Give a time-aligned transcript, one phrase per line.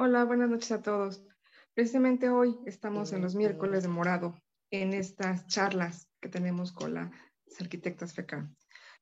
[0.00, 1.24] Hola, buenas noches a todos.
[1.74, 7.10] Precisamente hoy estamos en los miércoles de morado en estas charlas que tenemos con las
[7.58, 8.48] arquitectas FECA.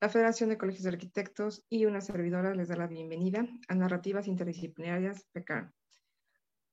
[0.01, 4.27] La Federación de Colegios de Arquitectos y una servidora les da la bienvenida a Narrativas
[4.27, 5.71] Interdisciplinarias FECA.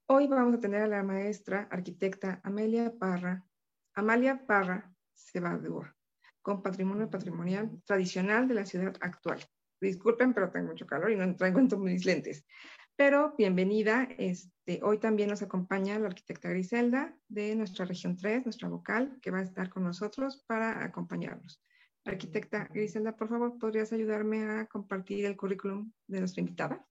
[0.06, 3.46] Hoy vamos a tener a la maestra arquitecta Amelia Parra,
[3.94, 5.94] Amalia Parra Cebadúa,
[6.42, 9.46] con patrimonio patrimonial tradicional de la ciudad actual.
[9.82, 12.46] Disculpen, pero tengo mucho calor y no traigo en mis lentes.
[12.96, 18.70] Pero bienvenida, este, hoy también nos acompaña la arquitecta Griselda de nuestra región 3, nuestra
[18.70, 21.60] vocal, que va a estar con nosotros para acompañarnos.
[22.06, 26.86] Arquitecta Griselda, por favor, ¿podrías ayudarme a compartir el currículum de nuestra invitada?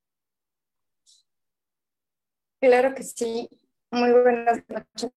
[2.60, 3.48] Claro que sí.
[3.92, 5.12] Muy buenas noches.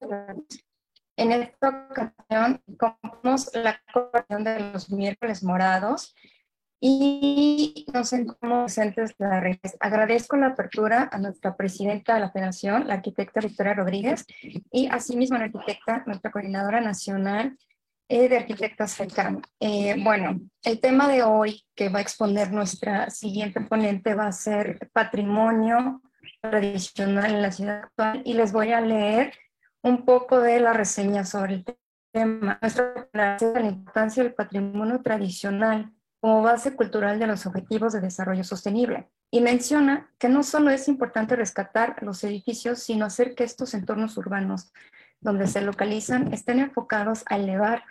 [1.18, 6.14] En esta ocasión, comenzamos la coordinación de los miércoles morados
[6.88, 9.76] y nos encontramos presentes la Reyes.
[9.80, 14.24] Agradezco la apertura a nuestra presidenta de la Federación, la arquitecta Victoria Rodríguez,
[14.72, 17.58] y asimismo la arquitecta, nuestra coordinadora nacional
[18.08, 19.42] eh, de arquitectas FECAM.
[19.60, 24.32] Eh, bueno, el tema de hoy que va a exponer nuestra siguiente ponente va a
[24.32, 26.04] ser patrimonio
[26.40, 29.34] tradicional en la ciudad actual y les voy a leer
[29.82, 31.66] un poco de la reseña sobre el
[32.14, 32.60] tema.
[32.62, 35.95] Nuestra la importancia del patrimonio tradicional
[36.26, 39.12] como base cultural de los objetivos de desarrollo sostenible.
[39.30, 44.18] Y menciona que no solo es importante rescatar los edificios, sino hacer que estos entornos
[44.18, 44.74] urbanos
[45.22, 47.84] donde se localizan estén enfocados a elevar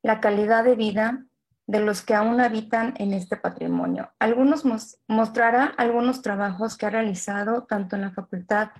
[0.00, 1.24] la calidad de vida
[1.66, 4.12] de los que aún habitan en este patrimonio.
[4.20, 4.62] Algunos
[5.08, 8.70] mostrará algunos trabajos que ha realizado tanto en la Facultad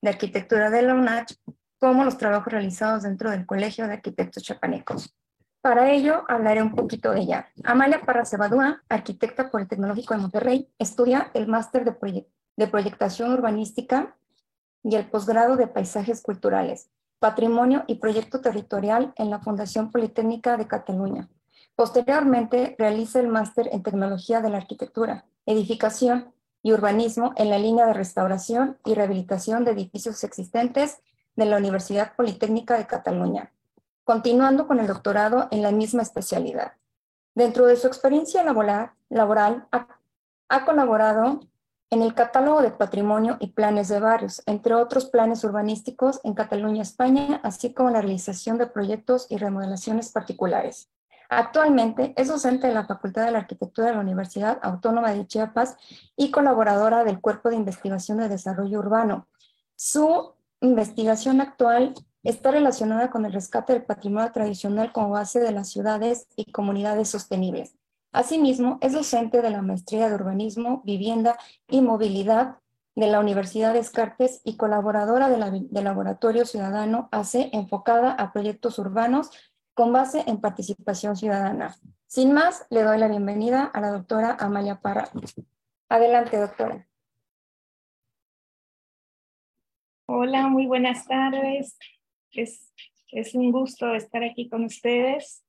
[0.00, 1.34] de Arquitectura de la UNACH
[1.80, 5.16] como los trabajos realizados dentro del Colegio de Arquitectos Chapanecos.
[5.62, 7.48] Para ello hablaré un poquito de ella.
[7.62, 13.32] Amalia Parra Cebadúa, arquitecta por el Tecnológico de Monterrey, estudia el máster de, de proyectación
[13.32, 14.16] urbanística
[14.82, 16.90] y el posgrado de paisajes culturales,
[17.20, 21.28] patrimonio y proyecto territorial en la Fundación Politécnica de Cataluña.
[21.76, 26.34] Posteriormente realiza el máster en tecnología de la arquitectura, edificación
[26.64, 30.98] y urbanismo en la línea de restauración y rehabilitación de edificios existentes
[31.36, 33.52] de la Universidad Politécnica de Cataluña
[34.04, 36.72] continuando con el doctorado en la misma especialidad.
[37.34, 41.40] Dentro de su experiencia laboral, ha, colaborado
[41.90, 46.82] en el catálogo de patrimonio y planes de barrios, entre otros planes urbanísticos en Cataluña,
[46.82, 50.90] España, así como la realización de proyectos y remodelaciones particulares.
[51.30, 55.76] Actualmente es docente de la Facultad de Arquitectura de la Universidad Autónoma de Chiapas
[56.14, 59.26] y colaboradora del Cuerpo de Investigación de Desarrollo Urbano.
[59.74, 65.70] Su investigación actual está relacionada con el rescate del patrimonio tradicional como base de las
[65.70, 67.74] ciudades y comunidades sostenibles.
[68.12, 71.38] Asimismo, es docente de la Maestría de Urbanismo, Vivienda
[71.68, 72.58] y Movilidad
[72.94, 79.30] de la Universidad de Descartes y colaboradora del Laboratorio Ciudadano AC enfocada a proyectos urbanos
[79.74, 81.74] con base en participación ciudadana.
[82.06, 85.08] Sin más, le doy la bienvenida a la doctora Amalia Parra.
[85.88, 86.86] Adelante, doctora.
[90.06, 91.78] Hola, muy buenas tardes.
[92.34, 95.44] Es, un gusto estar aquí con ustedes.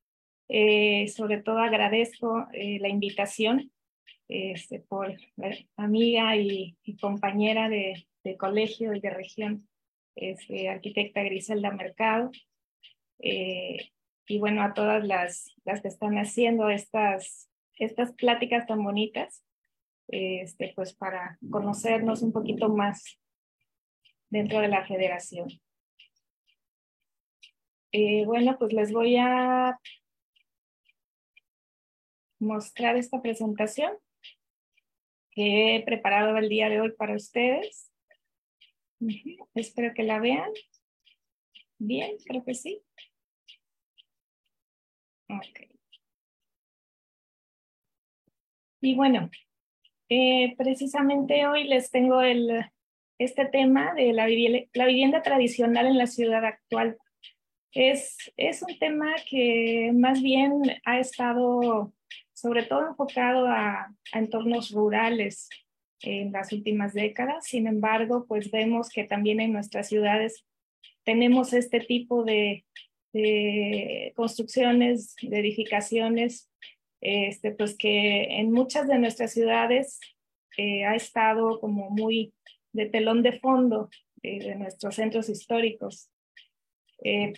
[0.50, 3.72] Eh, sobre todo agradezco eh, la invitación
[4.28, 5.16] este, por
[5.78, 8.06] amiga y, compañera de,
[8.38, 9.68] colegio y de región,
[10.16, 12.32] este, arquitecta Griselda Mercado.
[13.20, 13.92] Eh,
[14.28, 19.44] y bueno, a todas las, las que están haciendo estas, estas pláticas tan bonitas,
[20.08, 23.20] este, pues para conocernos un poquito más
[24.30, 25.48] dentro de la federación.
[27.96, 29.80] Eh, bueno, pues les voy a
[32.40, 33.94] mostrar esta presentación
[35.30, 37.92] que he preparado el día de hoy para ustedes.
[39.54, 40.50] Espero que la vean.
[41.78, 42.82] Bien, creo que sí.
[48.82, 49.30] Y bueno,
[50.10, 52.66] eh, precisamente hoy les tengo el,
[53.20, 56.98] este tema de la vivienda tradicional en la ciudad actual.
[57.74, 61.94] Es, es un tema que más bien ha estado
[62.44, 65.50] sobre todo enfocado a, entornos rurales
[66.02, 67.46] en las últimas décadas.
[67.48, 70.46] Sin embargo, pues vemos que también en nuestras ciudades
[71.04, 72.66] tenemos este tipo de,
[74.16, 76.52] construcciones, de edificaciones,
[77.00, 80.00] este, pues que en muchas de nuestras ciudades
[80.58, 82.34] eh, ha estado como muy
[82.74, 83.90] de telón de fondo
[84.22, 86.10] eh, de nuestros centros históricos.
[87.04, 87.34] Eh,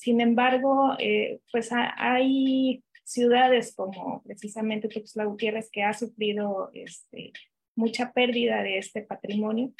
[0.00, 7.34] sin embargo, eh, pues hay ciudades como precisamente Tuxtla Gutiérrez que ha sufrido este,
[7.76, 9.74] mucha pérdida de este patrimonio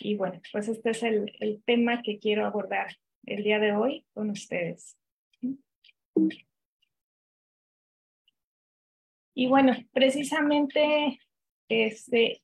[0.00, 4.30] Y bueno, pues este es el, tema que quiero abordar el día de hoy con
[4.30, 4.96] ustedes.
[9.34, 11.18] Y bueno, precisamente
[11.68, 12.42] este,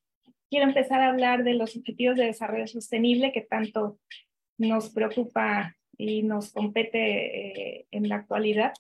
[0.51, 3.99] quiero empezar a hablar de los objetivos de desarrollo sostenible que tanto
[4.59, 8.73] nos preocupa y nos compete eh, en la actualidad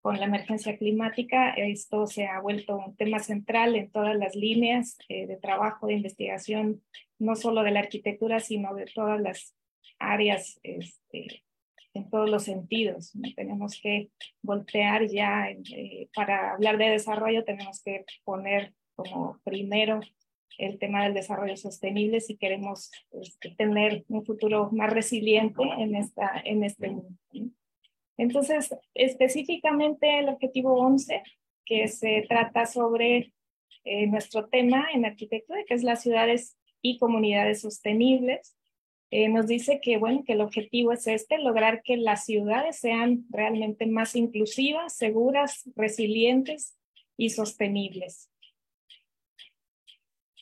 [0.00, 1.50] con la emergencia climática.
[1.50, 5.94] Esto se ha vuelto un tema central en todas las líneas eh, de trabajo, de
[5.94, 6.82] investigación,
[7.18, 9.54] no solo de la arquitectura, sino de todas las
[9.98, 11.42] áreas este,
[11.94, 13.12] en todos los sentidos.
[13.36, 14.10] Tenemos que
[14.42, 20.00] voltear ya, eh, para hablar de desarrollo, tenemos que poner como primero
[20.56, 26.40] el tema del desarrollo sostenible si queremos este, tener un futuro más resiliente en, esta,
[26.44, 27.18] en este mundo.
[28.16, 31.22] Entonces, específicamente el objetivo 11,
[31.64, 33.32] que se trata sobre
[33.84, 38.56] eh, nuestro tema en arquitectura, que es las ciudades y comunidades sostenibles,
[39.10, 43.24] eh, nos dice que, bueno, que el objetivo es este, lograr que las ciudades sean
[43.30, 46.76] realmente más inclusivas, seguras, resilientes
[47.16, 48.30] y sostenibles.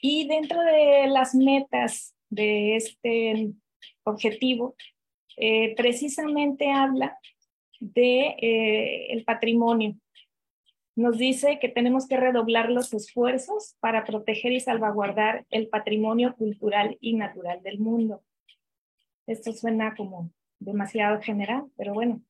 [0.09, 3.51] Y dentro de las metas de este
[4.05, 4.77] objetivo,
[5.37, 7.19] eh, precisamente habla
[7.81, 9.97] de eh, patrimonio.
[10.95, 16.97] Nos dice que tenemos que redoblar los esfuerzos para proteger y salvaguardar el patrimonio cultural
[17.01, 18.23] y natural del mundo.
[19.27, 20.31] Esto suena como
[20.61, 22.23] demasiado general, pero bueno,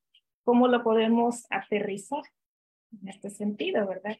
[0.44, 2.22] ¿cómo lo podemos aterrizar
[3.02, 4.16] en este sentido, verdad?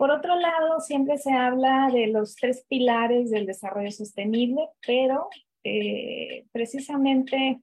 [0.00, 5.28] Por otro lado, siempre se habla de los tres pilares del desarrollo sostenible, pero
[5.62, 7.60] eh, precisamente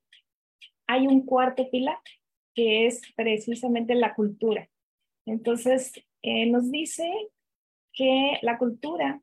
[0.85, 1.97] hay un cuarto pilar
[2.53, 4.69] que es precisamente la cultura.
[5.25, 7.11] Entonces, eh, nos dice
[7.91, 9.19] que la cultura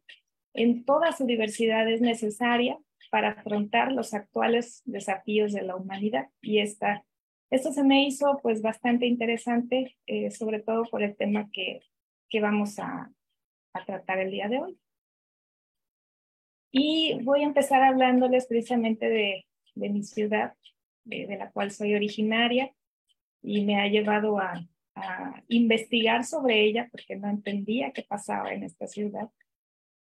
[0.53, 2.81] en toda su diversidad es necesaria
[3.13, 6.31] para afrontar los actuales desafíos de la humanidad.
[6.43, 7.05] Y esta,
[7.49, 11.81] esto se me hizo pues bastante interesante, eh, sobre todo por el tema que,
[12.35, 13.13] que vamos a,
[13.75, 14.77] a tratar el día de hoy.
[16.73, 19.47] Y voy a empezar hablándoles precisamente de,
[19.77, 20.55] de mi ciudad,
[21.05, 22.75] de, de, la cual soy originaria,
[23.41, 24.67] y me ha llevado a,
[24.97, 29.31] a, investigar sobre ella porque no entendía qué pasaba en esta ciudad.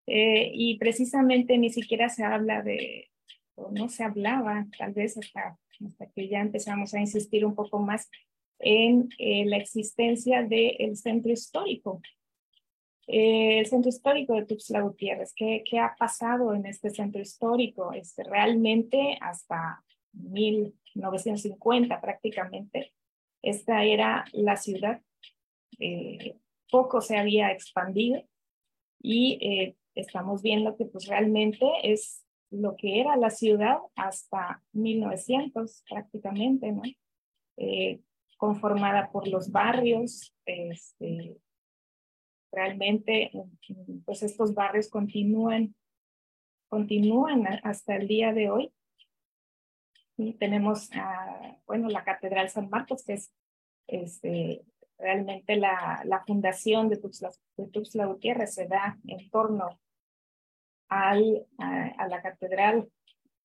[0.06, 3.10] Eh, y precisamente ni siquiera se habla de,
[3.56, 7.78] o no se hablaba, tal vez hasta, hasta que ya empezamos a insistir un poco
[7.78, 8.08] más
[8.58, 12.00] en eh, la existencia del centro histórico.
[13.06, 17.92] Eh, el centro histórico de Tuxtla Gutiérrez, ¿qué, ¿qué, ha pasado en este centro histórico?
[17.92, 19.82] Este, realmente hasta
[20.12, 22.92] 1950 prácticamente,
[23.42, 25.00] esta era la ciudad,
[26.70, 28.22] poco se había expandido
[29.00, 36.70] y estamos viendo que pues realmente es lo que era la ciudad hasta 1900 prácticamente,
[36.70, 36.82] ¿no?
[37.56, 38.00] Eh,
[38.36, 41.36] conformada por los barrios, este,
[42.52, 43.32] realmente
[44.04, 45.74] pues estos barrios continúan,
[46.68, 48.72] continúan hasta el día de hoy.
[50.18, 50.90] Y tenemos,
[51.66, 53.32] bueno, la Catedral San Marcos, que es
[53.86, 54.62] este,
[54.98, 59.80] realmente la, la fundación de Tuxtla, de Tuxtla Gutiérrez, se da en torno
[60.88, 62.90] al, a, la catedral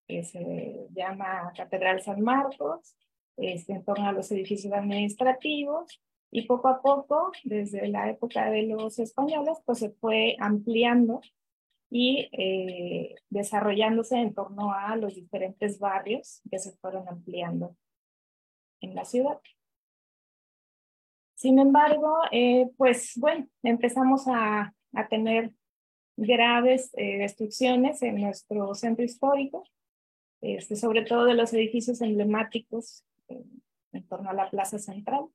[0.05, 2.95] que se llama Catedral San Marcos,
[3.37, 8.63] este, en torno a los edificios administrativos, y poco a poco, desde la época de
[8.63, 11.21] los españoles, pues se fue ampliando
[11.89, 17.77] y eh, desarrollándose en torno a los diferentes barrios que se fueron ampliando
[18.81, 19.39] en la ciudad.
[21.35, 25.53] Sin embargo, eh, pues bueno, empezamos a, a tener
[26.17, 29.63] graves eh, destrucciones en nuestro centro histórico,
[30.41, 35.27] este, sobre todo de los edificios emblemáticos en torno a la plaza central.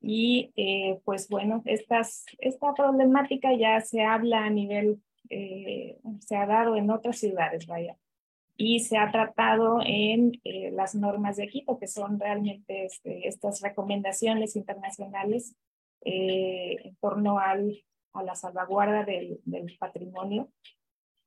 [0.00, 6.76] Y eh, pues bueno, estas, esta problemática ya se habla a nivel, se ha dado
[6.76, 7.96] en otras ciudades, vaya,
[8.56, 10.40] y se ha tratado en
[10.72, 15.56] las normas de Quito, que son realmente este, estas recomendaciones internacionales
[16.02, 17.76] en torno al
[18.16, 20.50] a la salvaguarda del, del patrimonio.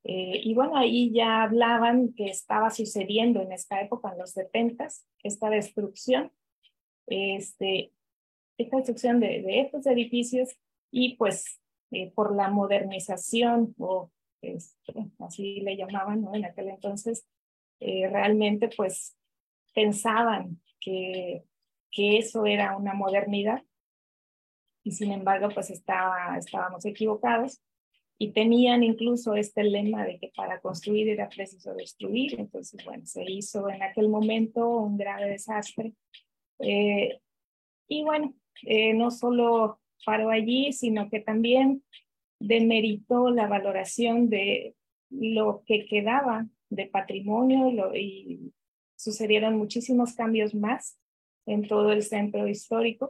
[0.04, 4.88] Eh, y bueno, ahí ya hablaban que estaba sucediendo en esta época, en los 70,
[5.24, 6.32] esta destrucción,
[7.08, 7.92] este,
[8.60, 10.50] esta destrucción de, de estos edificios
[10.92, 11.60] y pues
[11.92, 14.12] eh, por la modernización o
[14.42, 16.36] este, así le llamaban ¿no?
[16.36, 17.26] en aquel entonces,
[17.80, 19.18] eh, realmente pues
[19.74, 21.44] pensaban que,
[21.92, 23.64] que eso era una modernidad
[24.84, 27.62] y sin embargo pues estaba, estábamos equivocados
[28.18, 32.38] y tenían incluso este lema de que para construir era preciso destruir.
[32.38, 35.94] Entonces, bueno, se hizo en aquel momento un grave desastre.
[36.60, 37.22] Eh,
[37.88, 41.84] y bueno, eh, no solo paró allí, sino que también
[42.40, 44.76] demeritó la valoración de
[45.10, 48.54] lo que quedaba de patrimonio y
[48.96, 51.00] sucedieron muchísimos cambios más
[51.46, 53.08] en todo el centro histórico.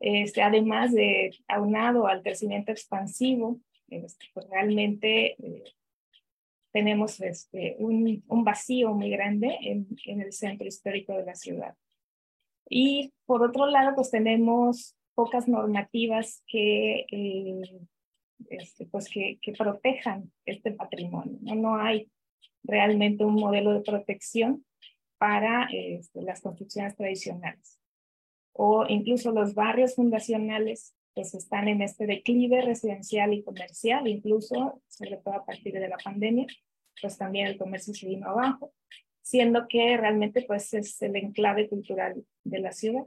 [0.00, 5.64] Este, además de aunado al crecimiento expansivo, este, pues realmente eh,
[6.72, 9.86] tenemos este, un, vacío muy grande en,
[10.20, 11.74] el centro histórico de la ciudad.
[12.68, 17.60] Y por otro lado, pues tenemos pocas normativas que, eh,
[18.50, 21.38] este, pues que, que, protejan este patrimonio.
[21.42, 21.54] ¿no?
[21.54, 22.10] no hay
[22.62, 24.64] realmente un modelo de protección
[25.18, 27.78] para este, las construcciones tradicionales.
[28.52, 35.16] O incluso los barrios fundacionales pues están en este declive residencial y comercial, incluso sobre
[35.16, 36.46] todo a partir de la pandemia,
[37.00, 38.72] pues también el comercio se vino abajo,
[39.28, 43.04] siendo que realmente pues es el enclave cultural de la ciudad.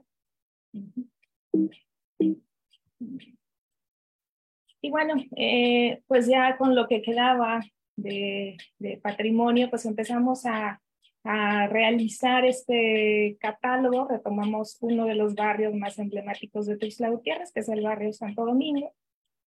[4.84, 7.62] Y bueno, eh, pues ya con lo que quedaba
[7.96, 8.56] de,
[9.02, 10.80] patrimonio, pues empezamos a
[11.24, 17.60] a realizar este catálogo, retomamos uno de los barrios más emblemáticos de Tuxtla Gutiérrez, que
[17.60, 18.92] es el barrio Santo Domingo.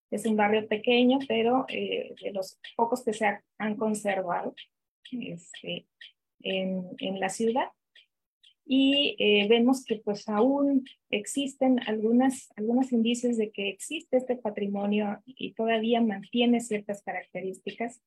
[0.09, 4.55] Es un barrio pequeño, pero eh, de los pocos que se han conservado
[5.11, 5.85] este,
[6.45, 7.67] en, en, la ciudad.
[8.65, 15.21] Y eh, vemos que pues aún existen algunas, algunos indicios de que existe este patrimonio
[15.25, 18.01] y todavía mantiene ciertas características.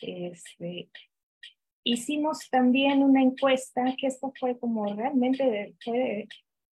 [0.00, 0.90] Este,
[1.88, 6.26] Hicimos también una encuesta, que esto fue como realmente fue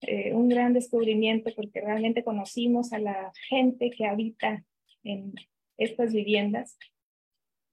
[0.02, 4.64] eh, un gran descubrimiento porque realmente conocimos a la gente que habita
[5.04, 5.34] en
[5.80, 6.78] estas viviendas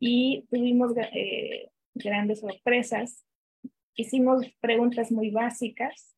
[0.01, 3.25] y tuvimos eh, grandes sorpresas.
[3.95, 6.15] Hicimos preguntas muy básicas.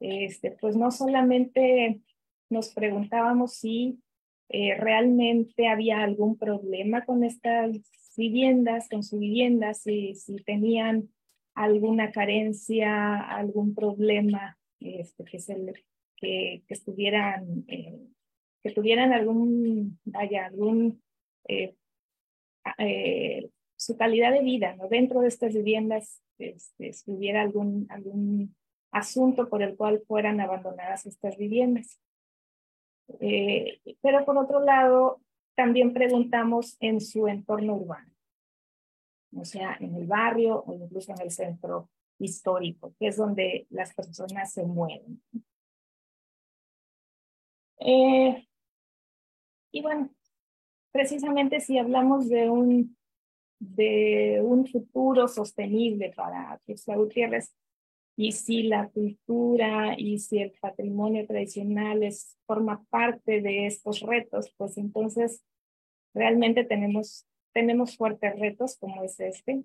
[0.00, 2.00] Este, pues no solamente
[2.48, 4.00] nos preguntábamos si
[4.48, 7.70] eh, realmente había algún problema con estas
[8.16, 11.10] viviendas, con su vivienda, si, si tenían
[11.54, 15.38] alguna carencia, algún problema, este, que,
[16.16, 18.00] que, que estuvieran, eh,
[18.62, 21.02] que tuvieran algún, vaya, algún,
[21.48, 21.74] eh,
[23.80, 24.88] su calidad de vida, ¿no?
[24.88, 28.54] Dentro de estas viviendas, este, si hubiera algún, algún
[28.92, 31.98] asunto por el cual fueran abandonadas estas viviendas.
[34.02, 35.22] pero por otro lado,
[35.54, 38.12] también preguntamos en su entorno urbano,
[39.34, 43.94] o sea, en el barrio o incluso en el centro histórico, que es donde las
[43.94, 45.22] personas se mueven.
[47.78, 48.46] Eh,
[49.72, 50.10] y bueno,
[50.92, 52.99] precisamente si hablamos de un,
[53.60, 57.54] de un futuro sostenible para Tuxtla Gutiérrez,
[58.16, 64.52] y si la cultura y si el patrimonio tradicional es, forma parte de estos retos,
[64.58, 65.42] pues entonces
[66.12, 69.64] realmente tenemos, tenemos fuertes retos como es este.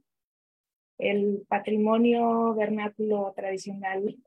[0.97, 4.17] El patrimonio vernáculo tradicional,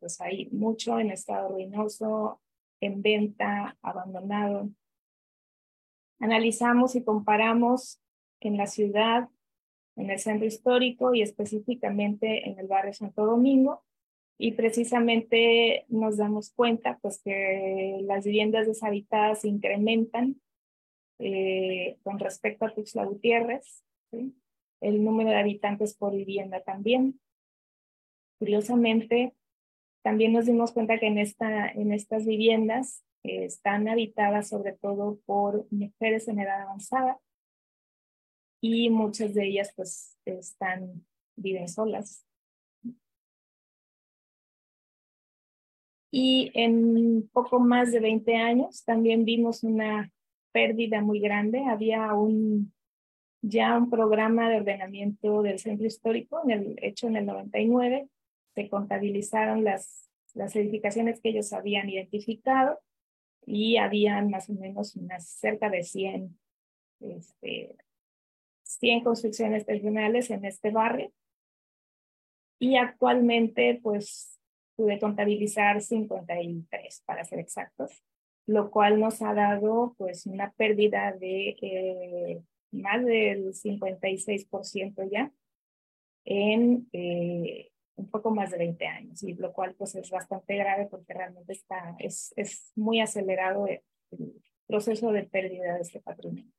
[0.00, 2.40] pues hay mucho en estado ruinoso,
[2.80, 4.70] en venta, abandonado.
[6.18, 8.00] Analizamos y comparamos
[8.40, 9.28] en la ciudad,
[9.96, 13.82] en el centro histórico y específicamente en el barrio Santo Domingo,
[14.38, 20.40] y precisamente nos damos cuenta pues que las viviendas deshabitadas incrementan
[21.18, 23.82] eh, con respecto a Tuxtla Gutiérrez,
[24.80, 27.20] el número de habitantes por vivienda también.
[28.38, 29.34] Curiosamente,
[30.02, 35.18] también nos dimos cuenta que en, esta, en estas viviendas eh, están habitadas sobre todo
[35.26, 37.18] por mujeres en edad avanzada
[38.60, 42.24] y muchas de ellas pues están, viven solas.
[46.10, 50.10] Y en poco más de 20 años también vimos una
[50.52, 51.64] pérdida muy grande.
[51.66, 52.72] Había un,
[53.42, 58.08] ya un programa de ordenamiento del centro histórico en el, hecho en el 99.
[58.54, 62.80] Se contabilizaron las, las edificaciones que ellos habían identificado
[63.44, 66.38] y habían más o menos unas cerca de 100,
[67.00, 67.76] este,
[68.68, 71.12] 100 construcciones regionales en este barrio.
[72.60, 74.38] Y actualmente, pues,
[74.76, 78.02] pude contabilizar 53, para ser exactos
[78.48, 85.30] lo cual nos ha dado pues una pérdida de eh, más del 56% ya
[86.24, 90.86] en eh, un poco más de 20 años, y lo cual pues es bastante grave
[90.86, 93.82] porque realmente está, es, es muy acelerado el,
[94.66, 96.52] proceso de pérdida de este patrimonio.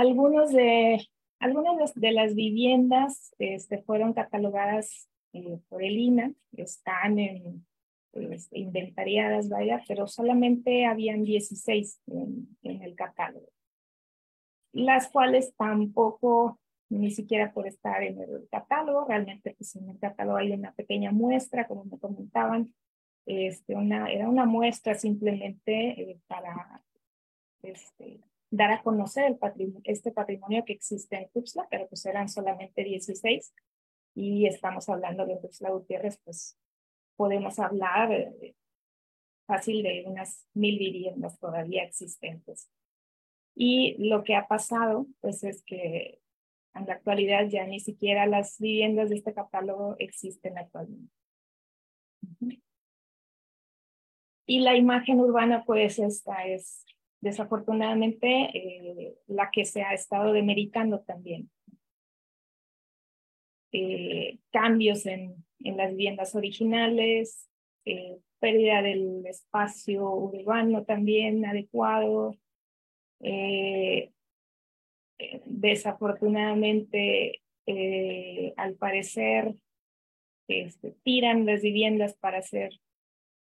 [0.00, 1.06] Algunos de,
[1.38, 7.66] algunas de las viviendas este, fueron catalogadas eh, por el INA, están en,
[8.12, 13.48] este, inventariadas, vaya, pero solamente habían 16 en, en el catálogo,
[14.72, 20.38] las cuales tampoco ni siquiera por estar en el catálogo, realmente pues en el catálogo
[20.38, 22.74] hay una pequeña muestra, como me comentaban,
[23.26, 26.82] este, una, era una muestra simplemente eh, para
[27.62, 32.28] este, dar a conocer el patrimonio, este patrimonio que existe en Tuxtla, pero pues eran
[32.28, 33.54] solamente 16
[34.14, 36.58] y estamos hablando de Tuxtla Gutiérrez, pues
[37.16, 38.54] podemos hablar eh,
[39.46, 42.68] fácil de unas mil viviendas todavía existentes.
[43.54, 46.20] Y lo que ha pasado, pues es que
[46.74, 51.12] en la actualidad ya ni siquiera las viviendas de este catálogo existen actualmente.
[54.46, 56.84] Y la imagen urbana, pues esta es
[57.20, 61.50] desafortunadamente eh, la que se ha estado demeritando también.
[63.72, 67.48] Eh, cambios en, en, las viviendas originales,
[67.84, 72.36] eh, pérdida del espacio urbano también adecuado,
[75.44, 77.42] desafortunadamente,
[78.56, 79.54] al parecer,
[80.48, 82.72] este, tiran las viviendas para hacer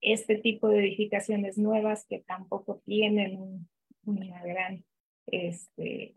[0.02, 3.68] este tipo de edificaciones nuevas que tampoco tienen
[4.06, 4.84] una gran,
[5.28, 6.14] este,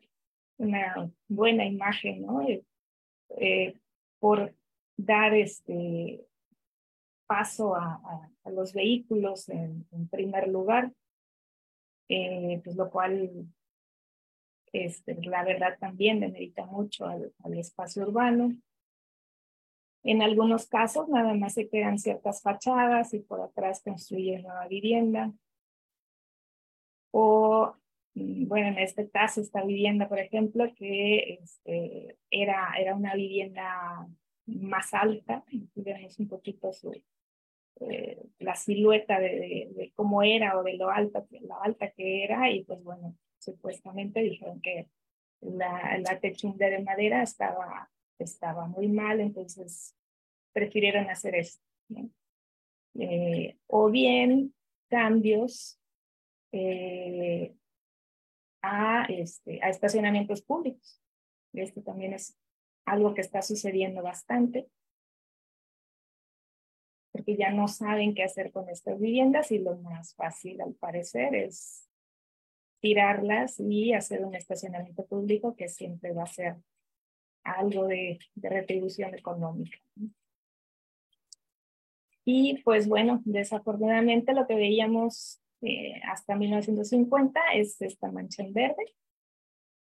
[0.58, 2.42] una buena imagen, ¿no?
[2.42, 2.64] Eh,
[3.38, 3.74] eh,
[4.18, 4.54] por
[4.96, 6.24] dar este
[7.26, 10.90] paso a, los vehículos en, primer lugar,
[12.08, 13.46] pues lo cual
[14.72, 18.56] este, la verdad también demerita mucho al, espacio urbano.
[20.04, 25.32] En algunos casos nada más se quedan ciertas fachadas y por atrás construyen nueva vivienda.
[27.10, 27.74] O,
[28.14, 34.06] mm, bueno, en este caso, esta vivienda, por ejemplo, que este, era, era una vivienda
[34.46, 36.92] más alta, vemos un poquito su,
[37.80, 42.50] eh, la silueta de, de, cómo era o de lo alta, lo alta que era,
[42.50, 44.88] y pues bueno, supuestamente dijeron que
[45.40, 47.88] la, la techumbre de madera estaba,
[48.24, 49.94] estaba muy mal, entonces
[50.52, 51.62] prefirieron hacer esto.
[52.94, 54.54] Eh, o bien
[54.88, 55.80] cambios
[56.52, 57.54] eh,
[58.62, 61.00] a, este, a estacionamientos públicos.
[61.52, 62.36] Esto también es
[62.84, 64.68] algo que está sucediendo bastante,
[67.12, 71.34] porque ya no saben qué hacer con estas viviendas y lo más fácil al parecer
[71.34, 71.88] es
[72.80, 76.56] tirarlas y hacer un estacionamiento público que siempre va a ser
[77.52, 79.78] algo de, retribución económica.
[82.24, 88.94] Y pues bueno, desafortunadamente lo que veíamos eh, hasta 1950 es esta mancha en verde.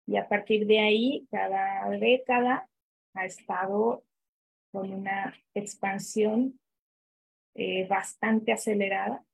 [0.06, 2.68] Y a partir de ahí, cada década
[3.14, 4.04] ha estado
[4.72, 6.58] con una expansión
[7.54, 9.24] eh, bastante acelerada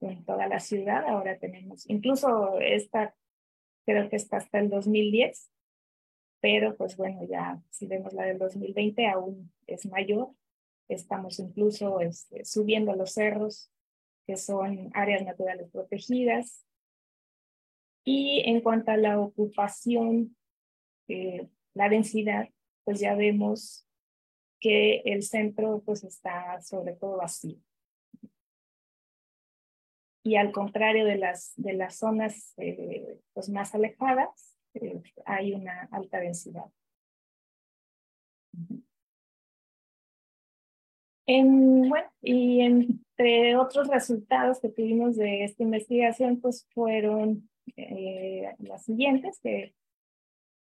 [0.00, 1.04] en toda la ciudad.
[1.06, 3.14] Ahora tenemos, incluso esta,
[3.84, 5.50] creo que está hasta el 2010,
[6.42, 10.28] pero pues bueno, ya si vemos la del 2020 aún es mayor.
[10.88, 13.70] Estamos incluso este, subiendo los cerros,
[14.26, 16.66] que son áreas naturales protegidas.
[18.04, 20.36] Y en cuanto a la ocupación,
[21.08, 22.48] eh, la densidad,
[22.84, 23.86] pues ya vemos
[24.60, 27.58] que el centro pues está sobre todo vacío
[30.22, 35.88] y al contrario de las, de las zonas eh, pues más alejadas, eh, hay una
[35.90, 36.66] alta densidad.
[41.26, 48.84] En, bueno, y entre otros resultados que tuvimos de esta investigación, pues fueron eh, las
[48.84, 49.74] siguientes, que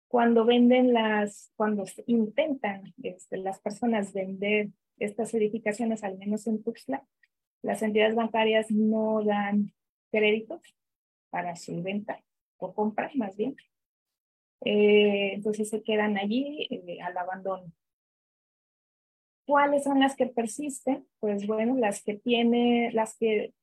[0.08, 7.06] cuando venden las, cuando intentan este, las personas vender estas edificaciones, al menos en Tuxtla,
[7.62, 9.74] las entidades bancarias no dan
[10.12, 10.62] créditos
[11.30, 12.24] para su venta
[12.58, 13.56] o compra, más bien.
[14.66, 17.72] Eh, entonces se quedan allí eh, al abandono.
[19.46, 21.08] ¿Cuáles son las que persisten?
[21.20, 23.54] Pues bueno, las que tiene, las que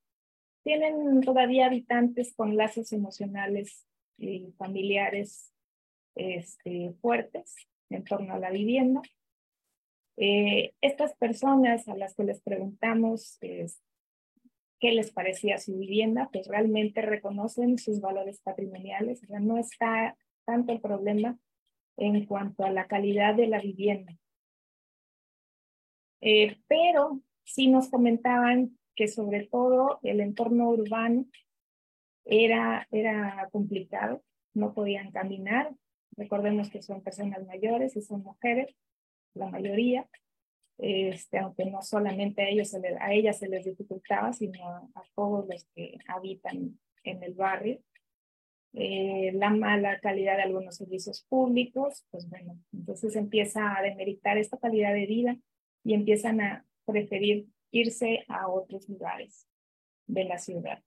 [0.63, 3.85] tienen todavía habitantes con lazos emocionales
[4.17, 5.53] y familiares
[6.15, 7.57] este, fuertes
[7.91, 9.03] en torno a la vivienda.
[10.17, 17.03] Eh, estas personas a las que les preguntamos qué les parecía su vivienda, pues realmente
[17.03, 21.39] reconocen sus valores patrimoniales, o sea, no está tanto el problema
[21.97, 24.17] en cuanto a la calidad de la vivienda.
[26.21, 31.27] Eh, pero sí nos comentaban que sobre todo el entorno urbano
[32.25, 34.23] era, era complicado,
[34.55, 35.75] no podían caminar,
[36.17, 38.75] Recordemos que son personas mayores y son mujeres,
[39.35, 40.07] la mayoría,
[40.79, 45.65] este, aunque no solamente a, ellos a ellas se les dificultaba, sino a todos los
[45.75, 47.81] que habitan en el barrio.
[48.75, 54.57] Eh, la mala calidad de algunos servicios públicos, pues bueno, entonces empieza a demeritar esta
[54.57, 55.37] calidad de vida
[55.85, 59.47] y empiezan a preferir irse a otros lugares
[60.07, 60.83] de la ciudad.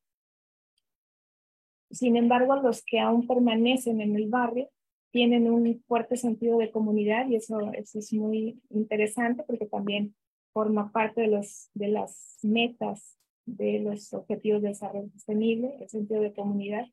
[1.91, 4.69] Sin embargo, los que aún permanecen en el barrio
[5.11, 10.15] tienen un fuerte sentido de comunidad y eso, es muy interesante porque también
[10.53, 16.21] forma parte de, los, de las metas de los objetivos de desarrollo sostenible, el sentido
[16.21, 16.85] de comunidad,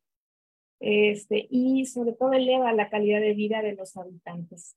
[0.83, 4.77] este, y sobre todo eleva la calidad de vida de los habitantes.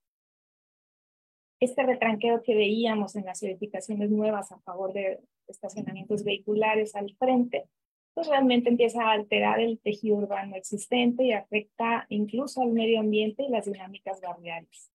[1.60, 7.65] Este retranqueo que veíamos en las edificaciones nuevas a favor de estacionamientos vehiculares al frente,
[8.13, 13.44] pues realmente empieza a alterar el tejido urbano existente y afecta incluso al medio ambiente
[13.44, 14.91] y las dinámicas barriales.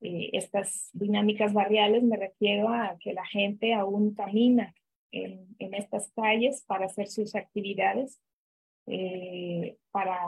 [0.00, 4.74] Eh, estas dinámicas barriales me refiero a que la gente aún camina
[5.12, 8.20] en, en estas calles para hacer sus actividades,
[8.86, 10.18] eh, para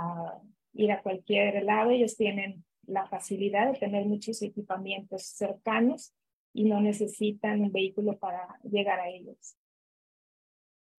[0.74, 1.90] ir a cualquier lado.
[1.90, 6.14] Ellos tienen la facilidad de tener muchos equipamientos cercanos
[6.52, 9.56] y no necesitan un vehículo para llegar a ellos.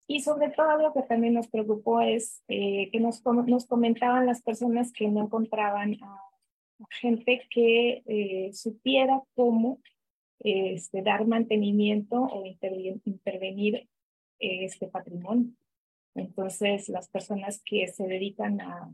[0.07, 4.41] Y sobre todo lo que también nos preocupó es eh, que nos, nos comentaban las
[4.41, 6.21] personas que no encontraban a,
[6.91, 9.79] gente que eh, supiera cómo
[10.39, 13.89] este, dar mantenimiento o intervenir
[14.39, 15.51] este patrimonio.
[16.17, 18.93] Entonces, las personas que se dedican a,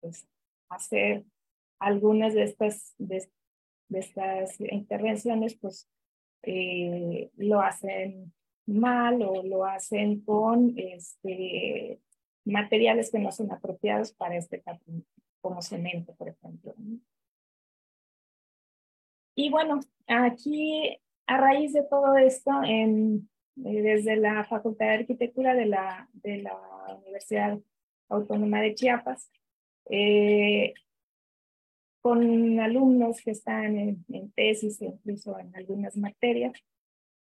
[0.00, 0.28] pues,
[0.68, 1.24] hacer
[1.78, 3.28] algunas de estas, de,
[3.90, 5.88] estas intervenciones, pues
[6.42, 8.32] eh, lo hacen
[8.66, 12.00] mal o lo hacen con este,
[12.44, 14.62] materiales que no son apropiados para este
[15.40, 16.74] como cemento, por ejemplo.
[19.36, 25.66] Y bueno, aquí a raíz de todo esto, en, desde la Facultad de Arquitectura de
[25.66, 26.08] la,
[27.04, 27.58] Universidad
[28.08, 29.30] Autónoma de Chiapas,
[29.90, 30.74] eh,
[32.00, 36.52] con alumnos que están en, tesis e incluso en algunas materias,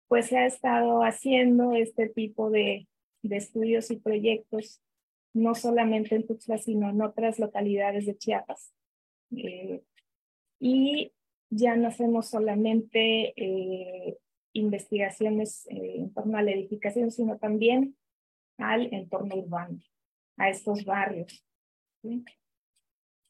[0.08, 2.88] pues se ha estado haciendo este tipo de,
[3.22, 4.80] de estudios y proyectos,
[5.34, 8.72] no solamente en Tuxtla, sino en otras localidades de Chiapas.
[9.36, 9.82] Eh,
[10.58, 11.12] y
[11.50, 14.18] ya no hacemos solamente eh,
[14.52, 17.96] investigaciones eh, en torno a la edificación, sino también
[18.58, 19.78] al entorno urbano,
[20.36, 21.44] a estos barrios.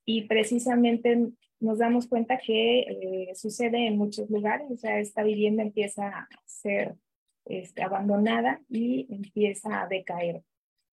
[0.04, 1.30] Y precisamente
[1.60, 6.28] nos damos cuenta que eh, sucede en muchos lugares, o sea, esta vivienda empieza a
[6.46, 6.96] ser
[7.44, 10.42] este, abandonada y empieza a decaer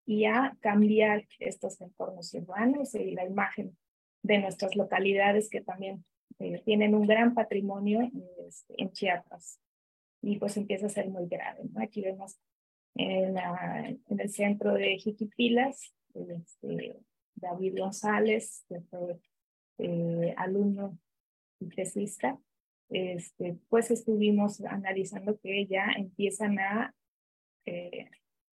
[0.05, 3.77] y a cambiar estos entornos urbanos y la imagen
[4.23, 6.03] de nuestras localidades que también
[6.39, 8.09] eh, tienen un gran patrimonio
[8.45, 9.59] este, en Chiapas
[10.21, 11.61] y pues empieza a ser muy grave.
[11.75, 12.37] Aquí vemos
[12.95, 16.97] en, la, en, el centro de Jiquipilas, este,
[17.35, 19.19] David González, que fue
[19.79, 20.97] eh, alumno
[21.59, 22.39] y tesista,
[22.89, 26.95] este, pues estuvimos analizando que ya empiezan a,
[27.65, 28.09] eh,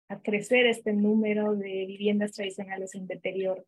[0.09, 3.65] a crecer este número de viviendas tradicionales en deterioro.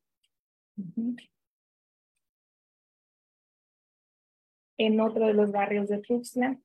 [4.78, 6.58] En otro de los barrios de Tuxtla,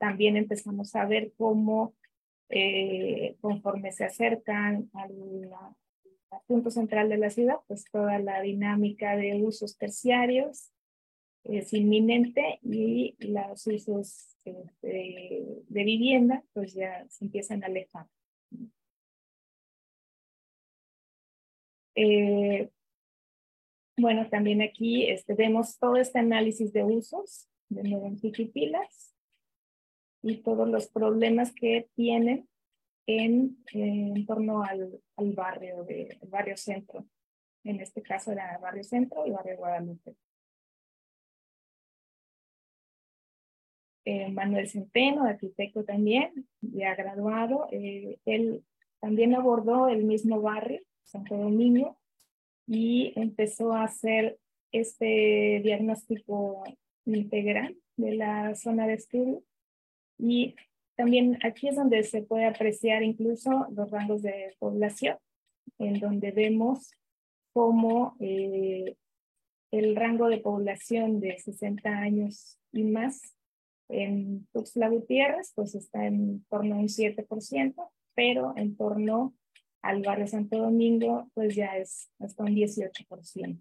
[0.00, 1.94] también empezamos a ver cómo
[2.48, 5.50] eh, conforme se acercan al,
[6.46, 10.72] punto central de la ciudad, pues toda la dinámica de usos terciarios
[11.44, 18.06] es inminente y los usos este, de, vivienda pues ya se empiezan a alejar.
[21.96, 22.70] Eh,
[23.98, 28.18] bueno, también aquí este, vemos todo este análisis de usos de nuevo en
[30.22, 32.48] y todos los problemas que tienen
[33.06, 37.06] en, en torno al, al barrio, de, barrio centro.
[37.64, 40.14] En este caso era barrio centro y barrio Guadalupe.
[44.04, 48.64] Eh, Manuel Centeno, arquitecto también, ya graduado, eh, él
[48.98, 51.98] también abordó el mismo barrio, Santo Domingo,
[52.66, 54.38] y empezó a hacer
[54.72, 56.64] este diagnóstico
[57.04, 59.42] integral de la zona de estudio
[60.20, 60.54] y
[60.96, 65.16] también aquí es donde se puede apreciar incluso los rangos de población,
[65.78, 66.92] en donde vemos
[67.52, 68.96] cómo eh,
[69.70, 73.34] el rango de población de 60 años y más
[73.88, 79.34] en Tuxtla Gutiérrez, pues está en torno a un 7%, pero en torno
[79.82, 83.60] al barrio Santo Domingo, pues ya es hasta un 18%.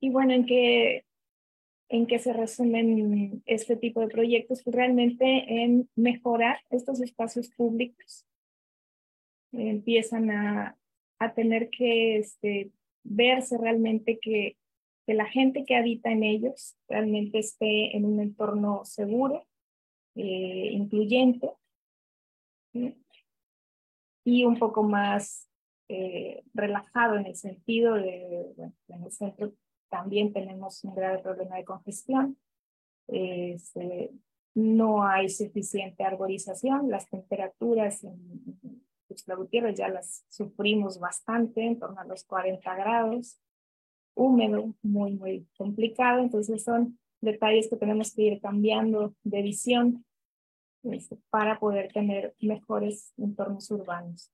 [0.00, 1.04] Y bueno, en que
[1.88, 4.62] ¿en qué se resumen este tipo de proyectos?
[4.62, 8.26] Pues realmente en mejorar estos espacios públicos.
[9.52, 10.78] Empiezan a,
[11.18, 12.70] a tener que este,
[13.02, 14.56] verse realmente que,
[15.06, 19.46] que la gente que habita en ellos realmente esté en un entorno seguro,
[20.14, 21.50] eh, incluyente
[24.24, 25.48] y un poco más
[25.88, 29.54] eh, relajado en el sentido de, bueno, en el centro
[29.88, 32.36] también tenemos un grave problema de congestión.
[33.06, 34.10] Este,
[34.54, 38.18] no hay suficiente arborización, las temperaturas en
[39.08, 43.38] Tuxtla Gutiérrez ya las sufrimos bastante, en torno a los 40 grados,
[44.14, 50.04] húmedo, muy, muy complicado, entonces son detalles que tenemos que ir cambiando de visión
[50.82, 54.30] este, para poder tener mejores entornos urbanos.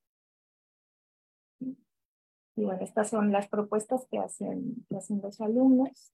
[2.57, 6.12] Y bueno, estas son las propuestas que hacen, los alumnos.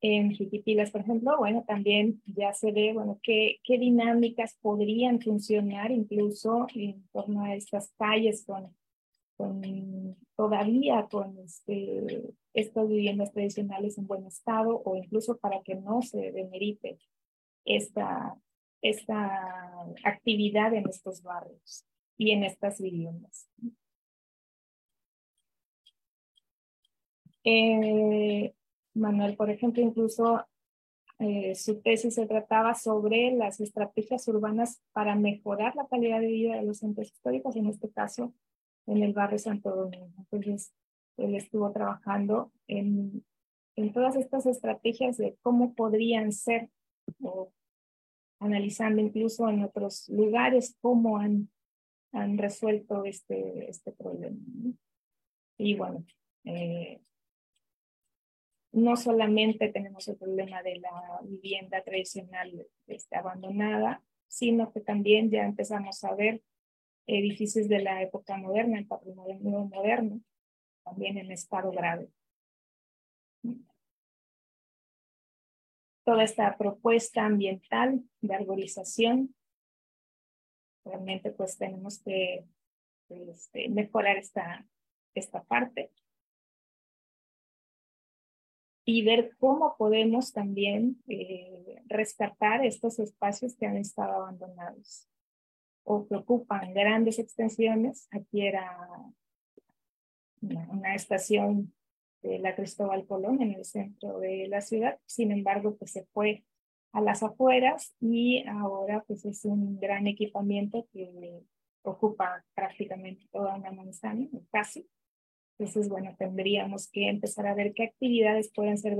[0.00, 5.90] En Jiquipilas, por ejemplo, bueno, también ya se ve, bueno, qué, qué dinámicas podrían funcionar
[5.90, 8.74] incluso en torno a estas calles con,
[9.36, 16.02] con todavía con este, estas viviendas tradicionales en buen estado o incluso para que no
[16.02, 16.98] se demerite
[17.64, 18.36] esta,
[18.82, 23.48] esta actividad en estos barrios y en estas viviendas.
[27.44, 28.54] Eh,
[28.94, 30.44] Manuel, por ejemplo, incluso
[31.18, 36.56] eh, su tesis se trataba sobre las estrategias urbanas para mejorar la calidad de vida
[36.56, 38.34] de los centros históricos, en este caso
[38.86, 40.12] en el barrio Santo Domingo.
[40.18, 40.72] Entonces,
[41.16, 43.24] él estuvo trabajando en,
[43.76, 46.70] en todas estas estrategias de cómo podrían ser,
[47.20, 47.52] o
[48.38, 51.48] analizando incluso en otros lugares cómo han
[52.16, 54.38] han resuelto este, este problema.
[55.58, 56.04] Y bueno,
[56.44, 57.00] eh,
[58.72, 65.44] no solamente tenemos el problema de la vivienda tradicional este, abandonada, sino que también ya
[65.44, 66.42] empezamos a ver
[67.06, 70.20] edificios de la época moderna, el patrimonio moderno,
[70.84, 72.08] también en estado grave.
[76.04, 79.34] Toda esta propuesta ambiental de arborización
[80.86, 82.46] realmente pues tenemos que
[83.08, 84.66] este, mejorar esta,
[85.14, 85.90] esta parte.
[88.88, 95.08] Y ver cómo podemos también eh, rescatar estos espacios que han estado abandonados.
[95.82, 98.08] O que ocupan grandes extensiones.
[98.12, 98.76] Aquí era
[100.40, 101.74] una, una estación
[102.22, 106.44] de la Cristóbal Colón en el centro de la ciudad, sin embargo, pues se fue
[106.92, 111.42] a las afueras y ahora pues es un gran equipamiento que
[111.82, 114.88] ocupa prácticamente toda una manzana, casi.
[115.58, 118.94] Entonces, bueno, tendríamos que empezar a ver qué actividades pueden ser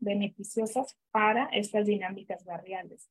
[0.00, 3.08] beneficiosas para estas dinámicas barriales.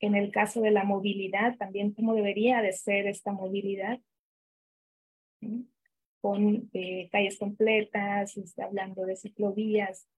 [0.00, 4.00] En el caso de la movilidad, también cómo debería de ser esta movilidad,
[6.20, 10.08] con eh, calles completas, está hablando de ciclovías,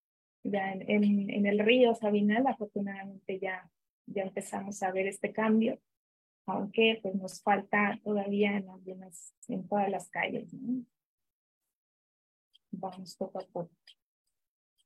[0.44, 3.70] ya en, en, el río Sabinal, afortunadamente ya,
[4.06, 5.78] ya empezamos a ver este cambio,
[6.46, 10.50] aunque pues nos falta todavía en, algunas, en todas las calles.
[12.70, 13.70] Vamos poco a poco.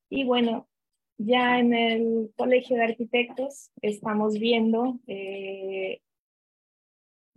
[0.09, 0.69] Y bueno,
[1.19, 6.01] ya en el Colegio de Arquitectos estamos viendo eh,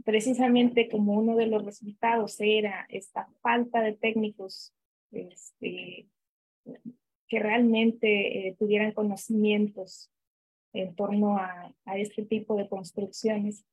[0.04, 4.74] precisamente como uno de los resultados era esta falta de técnicos
[5.12, 6.08] este,
[7.30, 10.12] que realmente eh, tuvieran conocimientos
[10.74, 13.66] en torno a, a, este tipo de construcciones.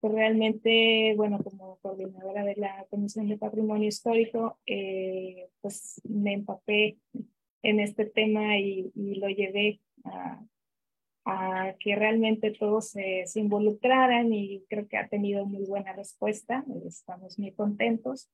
[0.00, 6.98] Pues realmente, bueno, como coordinadora de la Comisión de Patrimonio Histórico, eh, pues me empapé
[7.62, 10.42] en este tema y, y lo llevé a,
[11.26, 16.64] a, que realmente todos se, se involucraran y creo que ha tenido muy buena respuesta.
[16.86, 18.30] Estamos muy contentos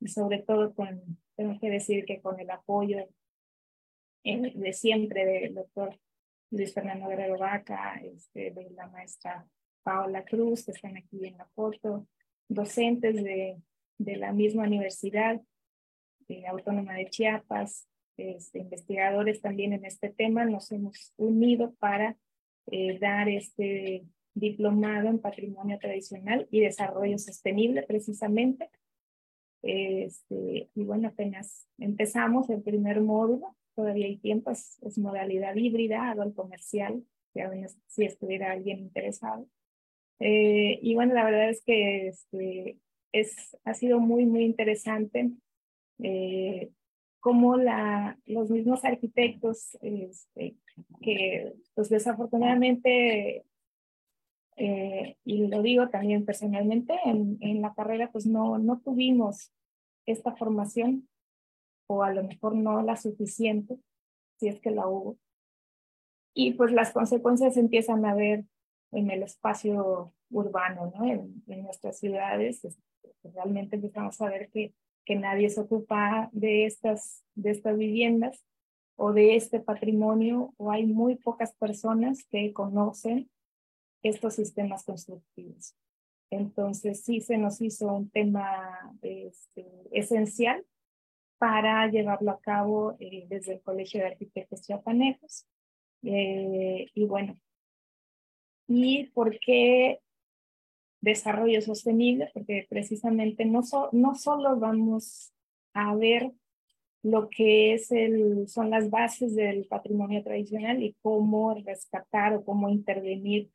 [0.00, 3.08] y sobre todo con, tengo que decir que con el apoyo
[4.24, 5.98] de siempre del doctor
[6.50, 9.46] Luis Fernando Guerrero Vaca, este, de la maestra
[9.82, 12.06] Paola Cruz, que están aquí en la foto,
[12.48, 13.60] docentes de,
[13.98, 15.40] de la misma universidad
[16.26, 22.16] de Autónoma de Chiapas, este, investigadores también en este tema, nos hemos unido para
[22.66, 24.04] eh, dar este
[24.34, 28.70] diplomado en patrimonio tradicional y desarrollo sostenible precisamente.
[29.62, 36.34] Este, y bueno, apenas empezamos el primer módulo todavía hay tiempo, es, modalidad híbrida, algo
[36.34, 37.04] comercial,
[37.86, 39.46] si estuviera alguien interesado.
[40.18, 42.76] Eh, y bueno, la verdad es que este,
[43.12, 45.30] es, ha sido muy, muy interesante
[46.02, 46.70] eh,
[47.20, 50.56] cómo la, los mismos arquitectos, este,
[51.00, 53.44] que pues desafortunadamente,
[54.56, 59.52] eh, y lo digo también personalmente, en, en, la carrera pues no, no tuvimos
[60.04, 61.08] esta formación
[61.88, 63.78] o a lo mejor no la suficiente,
[64.38, 65.18] si es que la hubo.
[66.34, 68.44] Y pues las consecuencias empiezan a ver
[68.92, 71.04] en el espacio urbano, ¿no?
[71.04, 72.82] En, en nuestras ciudades, este,
[73.24, 74.72] realmente empezamos a ver que
[75.08, 78.44] que nadie se ocupa de estas, de estas viviendas
[78.94, 83.30] o de este patrimonio, o hay muy pocas personas que conocen
[84.02, 85.74] estos sistemas constructivos.
[86.30, 90.62] Entonces, sí se nos hizo un tema este, esencial
[91.38, 95.46] para llevarlo a cabo eh, desde el Colegio de Arquitectos Chiapanecos.
[96.02, 97.38] Eh, y bueno,
[98.66, 100.00] ¿y por qué
[101.00, 105.32] desarrollo sostenible, porque precisamente no, no solo vamos
[105.72, 106.32] a ver
[107.02, 112.68] lo que es el, son las bases del patrimonio tradicional y cómo rescatar o cómo
[112.68, 113.50] intervenir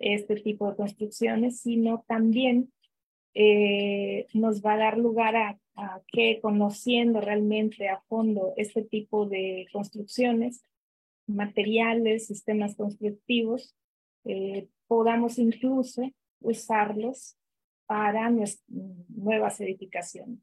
[0.00, 2.72] este tipo de construcciones, sino también
[3.34, 5.58] eh, nos va a dar lugar a,
[6.06, 10.64] que conociendo realmente a fondo este tipo de construcciones,
[11.26, 13.74] materiales, sistemas constructivos,
[14.24, 16.02] eh, podamos incluso
[16.40, 17.36] usarlos
[17.86, 18.30] para
[19.08, 20.40] nuevas edificaciones.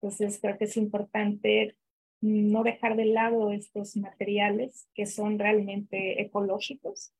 [0.00, 1.76] Entonces, creo que es importante
[2.20, 7.12] no dejar de lado estos materiales que son realmente ecológicos,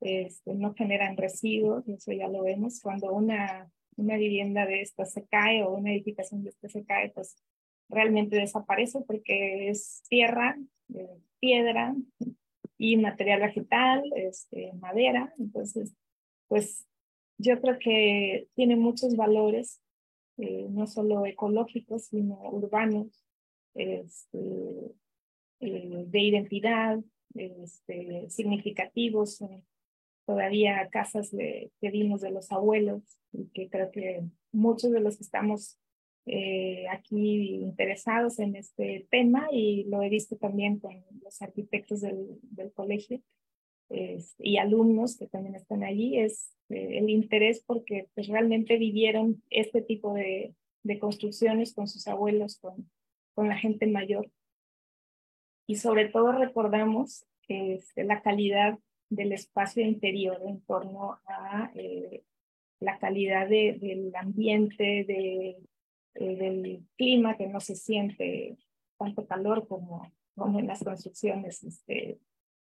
[0.00, 2.80] este, no generan residuos, eso ya lo vemos.
[2.80, 7.10] Cuando una, una vivienda de esta se cae o una edificación de esta se cae,
[7.10, 7.36] pues
[7.88, 10.56] realmente desaparece porque es tierra,
[10.94, 11.94] eh, piedra
[12.78, 15.32] y material vegetal, este, madera.
[15.38, 15.94] Entonces,
[16.48, 16.86] pues
[17.38, 19.80] yo creo que tiene muchos valores,
[20.38, 23.24] eh, no solo ecológicos, sino urbanos,
[23.74, 24.38] este,
[25.60, 26.98] eh, de identidad,
[27.34, 29.42] este, significativos.
[30.26, 35.16] Todavía casas de, que vimos de los abuelos y que creo que muchos de los
[35.16, 35.78] que estamos
[36.26, 42.38] eh, aquí interesados en este tema y lo he visto también con los arquitectos del,
[42.42, 43.20] del colegio,
[44.38, 49.82] y alumnos que también están allí es eh, el interés porque pues, realmente vivieron este
[49.82, 52.90] tipo de, de construcciones con sus abuelos, con,
[53.34, 54.30] con, la gente mayor.
[55.66, 58.78] Y sobre todo recordamos este, la calidad
[59.14, 62.24] del espacio interior en torno a eh,
[62.80, 65.56] la calidad de, del ambiente, eh,
[66.14, 68.56] del clima, que no se siente
[68.98, 72.18] tanto calor como, como en las construcciones este,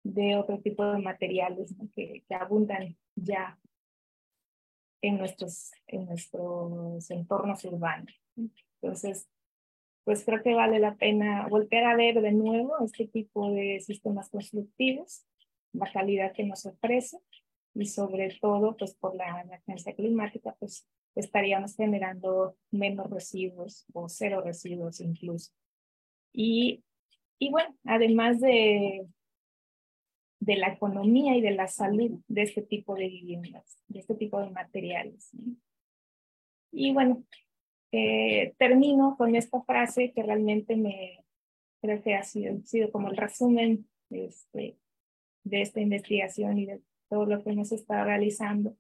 [0.04, 3.60] de otro tipo de materiales que, que, abundan ya
[5.02, 8.14] en nuestros, en nuestros entornos urbanos.
[8.82, 9.30] Entonces,
[10.04, 14.30] pues creo que vale la pena volver a ver de nuevo este tipo de sistemas
[14.30, 15.26] constructivos,
[15.74, 17.18] la calidad que nos ofrece
[17.74, 24.42] y sobre todo, pues por la emergencia climática, pues estaríamos generando menos residuos o cero
[24.44, 25.52] residuos incluso.
[26.34, 26.84] Y,
[27.40, 29.08] y bueno, además de,
[30.40, 34.40] de la economía y de la salud de este tipo de viviendas, de este tipo
[34.40, 35.32] de materiales.
[36.72, 37.24] Y bueno,
[37.92, 41.24] eh, termino con esta frase que realmente me
[41.82, 44.78] creo que ha sido, sido como el resumen este,
[45.50, 48.76] de esta investigación y de todo lo que hemos estado realizando,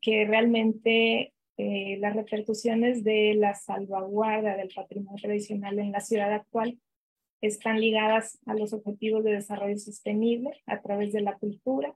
[0.00, 6.78] que realmente eh, las repercusiones de la salvaguarda del patrimonio tradicional en la ciudad actual
[7.40, 11.94] están ligadas a los objetivos de desarrollo sostenible a través de la cultura,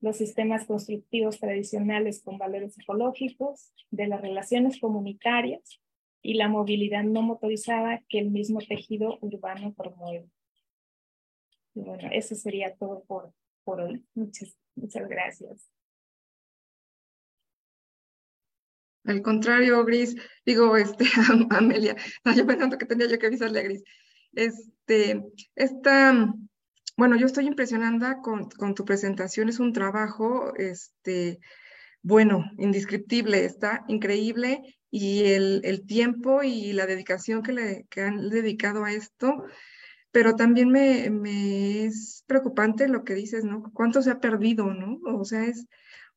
[0.00, 5.80] los sistemas constructivos tradicionales con valores ecológicos, de las relaciones comunitarias
[6.22, 10.28] y la movilidad no motorizada que el mismo tejido urbano promueve.
[11.78, 14.04] Y bueno, eso sería todo por, por hoy.
[14.14, 15.70] Muchas, muchas gracias.
[19.04, 21.04] Al contrario, Gris, digo, este,
[21.50, 21.94] Amelia,
[22.36, 23.84] yo pensando que tenía yo que avisarle a Gris.
[24.32, 25.22] Este,
[25.54, 26.34] esta,
[26.96, 31.38] bueno, yo estoy impresionada con, con, tu presentación, es un trabajo, este,
[32.02, 38.30] bueno, indescriptible, está increíble y el, el tiempo y la dedicación que, le, que han
[38.30, 39.44] dedicado a esto,
[40.10, 43.62] pero también me, me, es preocupante lo que dices, ¿no?
[43.72, 44.98] ¿Cuánto se ha perdido, no?
[45.18, 45.66] O sea, es,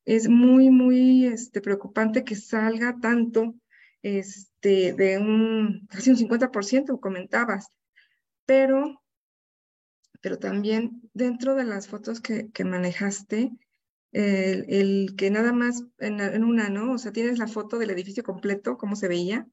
[0.06, 3.56] es muy, muy este, preocupante que salga tanto
[4.02, 7.72] este, de un, casi un 50%, comentabas
[8.52, 9.02] pero,
[10.20, 13.52] pero también dentro de las fotos que, que manejaste,
[14.12, 16.92] el, que nada más en, en, una, ¿no?
[16.92, 19.48] O sea, tienes la foto del edificio completo, cómo se veía,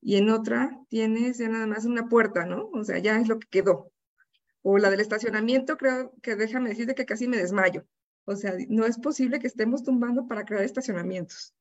[0.00, 2.70] y en otra tienes ya nada más una puerta, ¿no?
[2.72, 3.92] O sea, ya es lo que quedó.
[4.62, 7.86] O la del estacionamiento, creo que déjame decirte que casi me desmayo.
[8.24, 11.54] O sea, no es posible que estemos tumbando para crear estacionamientos.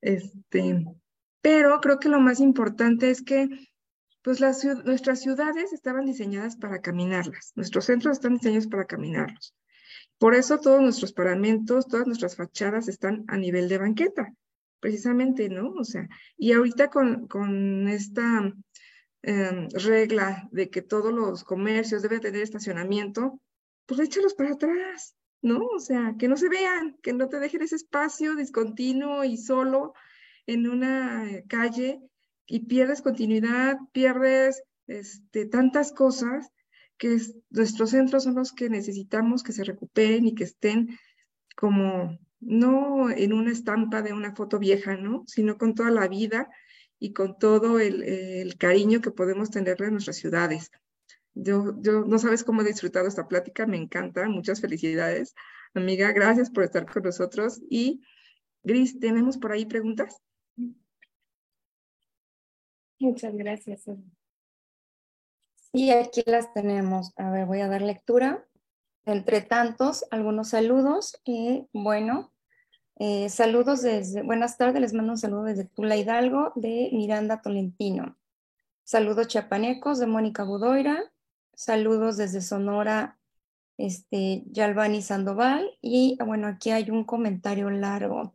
[0.00, 0.84] Este,
[1.40, 3.48] pero creo que lo más importante es que
[4.22, 9.54] pues nuestras ciudades estaban diseñadas para caminarlas, nuestros centros están diseñados para caminarlos.
[10.18, 14.34] Por eso todos nuestros paramentos, todas nuestras fachadas están a nivel de banqueta,
[14.80, 15.70] precisamente, ¿no?
[15.72, 18.52] O sea, y ahorita con, con esta
[19.22, 23.40] em, regla de que todos los comercios deben tener estacionamiento,
[23.86, 25.66] pues échalos para atrás, ¿no?
[25.66, 29.94] O sea, que no se vean, que no te dejen ese espacio discontinuo y solo
[30.46, 32.00] en una calle
[32.46, 36.48] y pierdes continuidad, pierdes este, tantas cosas
[36.98, 37.20] que
[37.50, 40.98] nuestros centros son los que necesitamos que se recuperen y que estén
[41.56, 45.24] como no en una estampa de una foto vieja, ¿no?
[45.26, 46.48] Sino con toda la vida
[46.98, 50.70] y con todo el, cariño que podemos tenerle a nuestras ciudades.
[51.34, 55.34] Yo, yo no sabes cómo he disfrutado esta plática, me encanta, muchas felicidades.
[55.74, 57.60] Amiga, gracias por estar con nosotros.
[57.68, 58.00] Y
[58.62, 60.22] Gris, ¿tenemos por ahí preguntas?
[62.98, 63.84] Muchas gracias.
[65.72, 67.12] Sí, aquí las tenemos.
[67.16, 68.46] A ver, voy a dar lectura.
[69.04, 71.20] Entre tantos, algunos saludos.
[71.24, 72.32] Y bueno,
[72.98, 78.16] eh, saludos desde, buenas tardes, les mando un saludo desde Tula Hidalgo, de Miranda Tolentino.
[78.84, 81.12] Saludos chapanecos de Mónica Budoira.
[81.54, 83.18] Saludos desde Sonora,
[83.78, 85.76] este, Yalvani Sandoval.
[85.82, 88.32] Y bueno, aquí hay un comentario largo.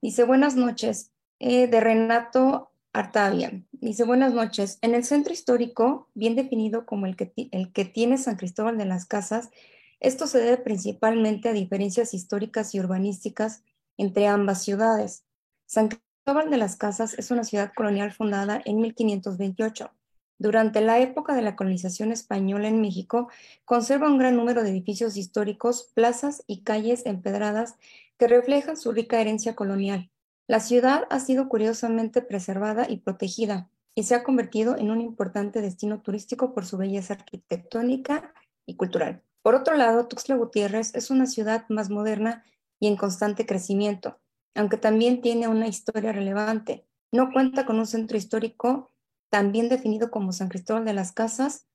[0.00, 3.62] Dice, buenas noches, eh, de Renato Artavia.
[3.72, 4.78] Dice, buenas noches.
[4.80, 8.84] En el centro histórico, bien definido como el que, el que tiene San Cristóbal de
[8.84, 9.50] las Casas,
[9.98, 13.62] esto se debe principalmente a diferencias históricas y urbanísticas
[14.00, 15.24] entre ambas ciudades.
[15.66, 19.90] San Cristóbal de las Casas es una ciudad colonial fundada en 1528.
[20.38, 23.28] Durante la época de la colonización española en México,
[23.66, 27.74] conserva un gran número de edificios históricos, plazas y calles empedradas
[28.18, 30.10] que reflejan su rica herencia colonial.
[30.46, 35.60] La ciudad ha sido curiosamente preservada y protegida y se ha convertido en un importante
[35.60, 38.32] destino turístico por su belleza arquitectónica
[38.64, 39.22] y cultural.
[39.42, 42.44] Por otro lado, Tuxtla Gutiérrez es una ciudad más moderna
[42.80, 44.18] y en constante crecimiento,
[44.54, 46.86] aunque también tiene una historia relevante.
[47.12, 48.90] No cuenta con un centro histórico
[49.30, 51.66] tan bien definido como San Cristóbal de las Casas.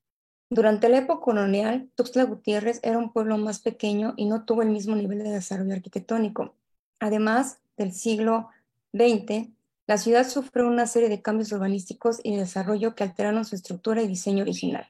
[0.50, 4.70] Durante la época colonial, Tuxtla Gutiérrez era un pueblo más pequeño y no tuvo el
[4.70, 6.54] mismo nivel de desarrollo arquitectónico.
[7.00, 8.50] Además del siglo
[8.92, 9.52] 20,
[9.86, 14.02] la ciudad sufrió una serie de cambios urbanísticos y de desarrollo que alteraron su estructura
[14.02, 14.88] y diseño original.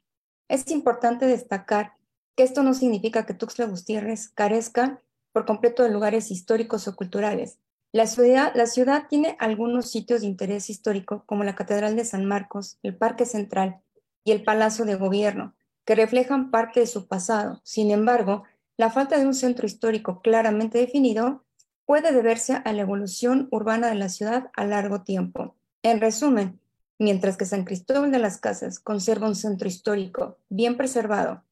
[0.48, 1.92] Es importante destacar
[2.34, 5.02] que esto no significa que Tuxtla Gutiérrez carezca
[5.36, 7.58] por completo de lugares históricos o culturales.
[7.92, 12.24] La ciudad, la ciudad tiene algunos sitios de interés histórico, como la Catedral de San
[12.24, 13.82] Marcos, el Parque Central
[14.24, 17.60] y el Palacio de Gobierno, que reflejan parte de su pasado.
[17.64, 18.44] Sin embargo,
[18.78, 21.44] la falta de un centro histórico claramente definido
[21.84, 25.54] puede deberse a la evolución urbana de la ciudad a largo tiempo.
[25.82, 26.58] En resumen,
[26.98, 31.42] mientras que San Cristóbal de las Casas conserva un centro histórico bien preservado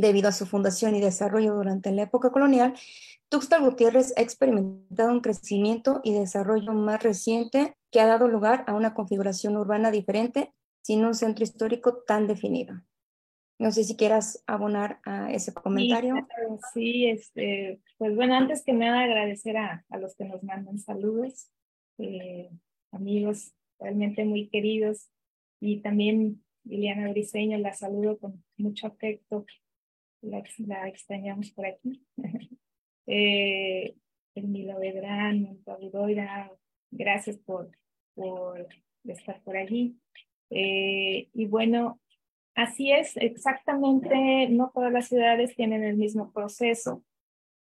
[0.00, 2.74] debido a su fundación y desarrollo durante la época colonial,
[3.28, 8.74] Tuxtla Gutiérrez ha experimentado un crecimiento y desarrollo más reciente que ha dado lugar a
[8.74, 12.80] una configuración urbana diferente sin un centro histórico tan definido.
[13.58, 16.14] No sé si quieras abonar a ese comentario.
[16.72, 21.50] Sí, este, pues bueno, antes que nada agradecer a, a los que nos mandan saludos,
[21.98, 22.50] eh,
[22.92, 25.08] amigos realmente muy queridos,
[25.60, 29.44] y también Liliana Briseño, la saludo con mucho afecto,
[30.22, 32.02] la, extrañamos por aquí.
[33.06, 33.94] eh,
[34.34, 35.58] Milo Bedrán,
[36.90, 37.70] gracias por,
[38.14, 38.68] por
[39.04, 39.98] estar por allí.
[40.50, 42.00] Eh, y bueno,
[42.58, 47.04] Así es, exactamente, no todas las ciudades tienen el mismo proceso.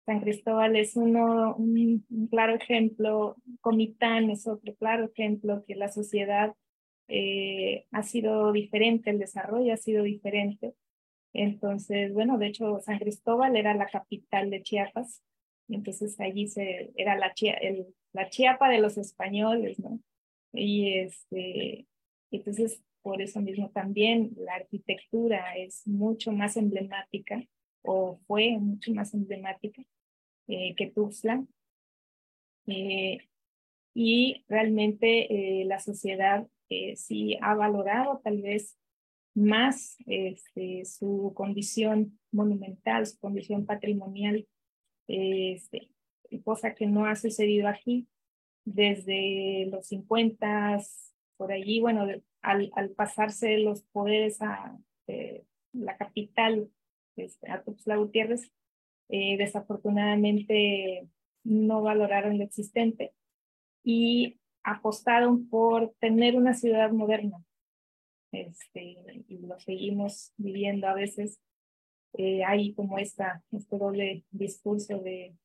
[0.07, 6.55] San Cristóbal es uno, un, claro ejemplo, Comitán es otro claro ejemplo que la sociedad
[7.09, 10.73] eh, ha sido diferente, el desarrollo ha sido diferente.
[11.33, 15.21] Entonces, bueno, de hecho, San Cristóbal era la capital de Chiapas,
[15.69, 19.99] entonces allí se, era la, el, la Chiapa de los españoles, ¿no?
[20.53, 21.85] Y este,
[22.31, 27.41] entonces por eso mismo también la arquitectura es mucho más emblemática
[27.81, 29.81] o fue mucho más emblemática
[30.47, 31.45] eh, que Tuxtla.
[32.67, 33.19] Eh,
[33.93, 36.47] y realmente eh, la sociedad
[36.95, 38.77] sí ha valorado tal vez
[39.37, 44.47] más este, su condición monumental, su condición patrimonial,
[45.07, 45.89] este,
[46.43, 48.07] cosa que no ha sucedido aquí
[48.65, 50.79] desde los 50,
[51.37, 52.07] por allí, bueno,
[52.41, 54.75] al, al pasarse los poderes a
[55.71, 56.69] la capital,
[57.15, 58.51] este, a Tuxtla Gutiérrez,
[59.09, 61.07] eh, desafortunadamente
[61.43, 63.13] no valoraron lo existente
[63.83, 67.37] y apostaron por tener una ciudad moderna.
[68.31, 71.39] Este, y lo seguimos viviendo a veces.
[72.13, 75.35] Eh, hay como esta, este doble discurso de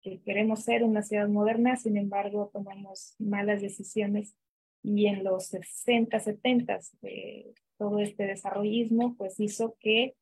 [0.00, 4.36] que queremos ser una ciudad moderna, sin embargo tomamos malas decisiones
[4.82, 10.14] y en los 60, 70, eh, todo este desarrollismo pues hizo que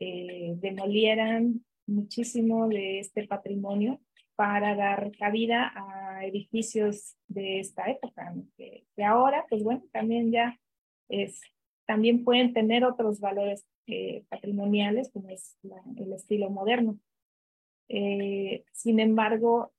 [0.00, 4.00] eh, demolieran muchísimo de este patrimonio
[4.36, 10.58] para dar cabida a edificios de esta época, que, ahora, pues bueno, también ya
[11.12, 11.40] es,
[11.86, 15.58] también pueden tener otros valores eh, patrimoniales, como es
[15.96, 16.98] el estilo moderno.
[17.88, 19.72] Eh, sin embargo,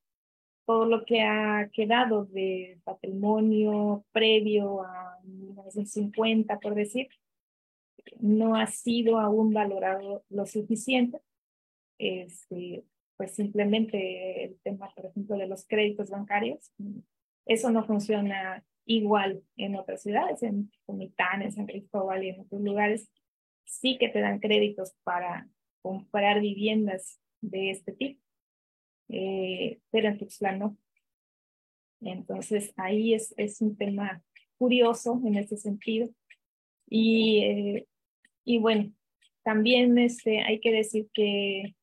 [0.66, 7.10] todo lo que ha quedado de patrimonio previo a 1950, por decir,
[8.20, 11.20] no ha sido aún valorado lo suficiente.
[11.98, 12.84] Este,
[13.18, 16.72] pues simplemente el tema, por ejemplo, de los créditos bancarios,
[17.46, 22.62] eso no funciona igual en otras ciudades, en Comitán, en San Cristóbal y en otros
[22.62, 23.10] lugares.
[23.66, 25.48] Sí que te dan créditos para
[25.82, 28.22] comprar viviendas de este tipo,
[29.10, 30.78] eh, pero en Tuxtla no.
[32.02, 34.22] Entonces ahí es, es un tema
[34.58, 36.10] curioso en ese sentido.
[36.90, 37.88] Y, eh,
[38.46, 38.92] y bueno,
[39.44, 41.76] también este, hay que decir que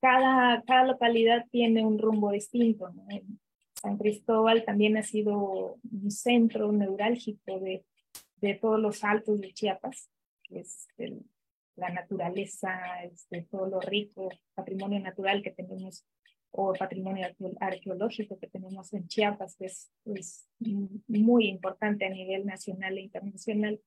[0.00, 2.88] cada, cada localidad tiene un rumbo distinto.
[3.84, 7.84] San Cristóbal también ha sido un centro neurálgico de,
[8.36, 10.10] de todos los altos de Chiapas,
[10.42, 10.88] que es
[11.76, 16.06] la naturaleza, este, todo lo rico, patrimonio natural que tenemos
[16.50, 17.26] o patrimonio
[17.60, 20.48] arqueológico que tenemos en Chiapas, que es, es
[21.08, 23.80] muy importante a nivel nacional e internacional.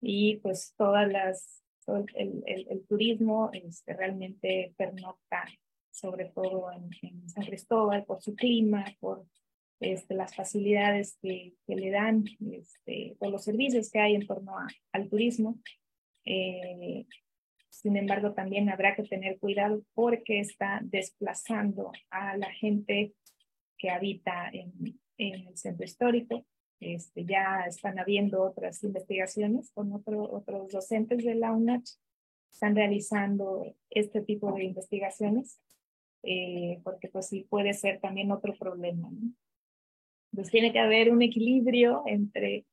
[0.00, 1.62] Y pues todas las
[2.14, 5.44] el, el, el, turismo este, realmente pernocta,
[5.92, 9.24] sobre todo en, San Cristóbal, por su clima, por
[9.78, 14.54] este, las facilidades que, que le dan, este, por los servicios que hay en torno
[14.92, 15.60] al turismo.
[16.24, 17.06] Eh,
[17.68, 23.14] sin embargo, también habrá que tener cuidado porque está desplazando a la gente
[23.78, 26.46] que habita en, en el centro histórico.
[26.80, 31.88] Este, ya están habiendo otras investigaciones con otro, otros docentes de la UNACH,
[32.52, 35.60] están realizando este tipo de investigaciones,
[36.22, 39.10] eh, porque pues sí puede ser también otro problema.
[40.32, 42.64] Entonces tiene que haber un equilibrio entre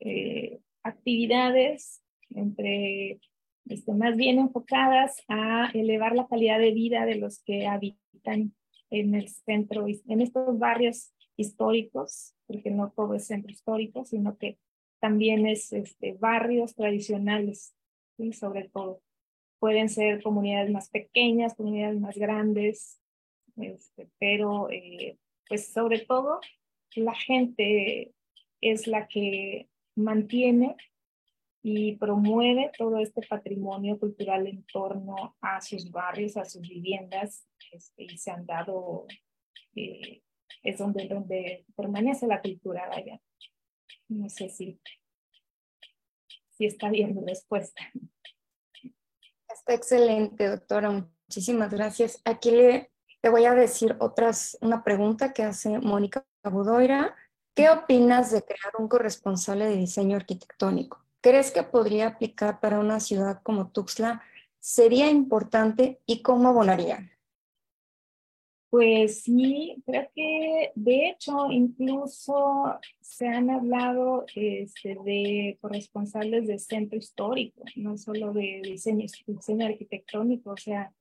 [0.00, 3.20] eh, actividades, entre
[3.66, 8.54] este, más bien enfocadas a elevar la calidad de vida de los que habitan
[8.90, 14.58] en el centro, en estos barrios históricos, porque no todo es centro histórico, sino que
[15.00, 17.74] también es este, barrios tradicionales,
[18.18, 19.00] y sobre todo.
[19.64, 23.00] Pueden ser comunidades más pequeñas, comunidades más grandes,
[23.56, 25.16] este, pero eh,
[25.48, 26.38] pues sobre todo
[26.96, 28.12] la gente
[28.60, 30.76] es la que mantiene
[31.62, 38.02] y promueve todo este patrimonio cultural en torno a sus barrios, a sus viviendas, este,
[38.04, 39.06] y se han dado
[39.76, 40.20] eh,
[40.62, 43.18] es donde, donde permanece la cultura, vaya.
[44.08, 44.78] No sé si,
[46.50, 47.90] si está bien mi respuesta.
[49.54, 50.90] Está excelente, doctora.
[50.90, 52.20] Muchísimas gracias.
[52.24, 52.90] Aquí le,
[53.22, 57.14] voy a decir otras, una pregunta que hace Mónica Budoira.
[57.54, 61.04] ¿Qué opinas de crear un corresponsable de diseño arquitectónico?
[61.20, 64.22] ¿Crees que podría aplicar para una ciudad como Tuxtla?
[64.58, 67.12] ¿Sería importante y cómo abonaría?
[68.74, 76.98] Pues sí, creo que de hecho incluso se han hablado este, de corresponsables de centro
[76.98, 80.92] histórico, no solo de diseño, diseño arquitectónico, o sea,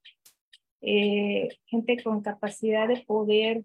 [0.81, 3.63] eh, gente con capacidad de poder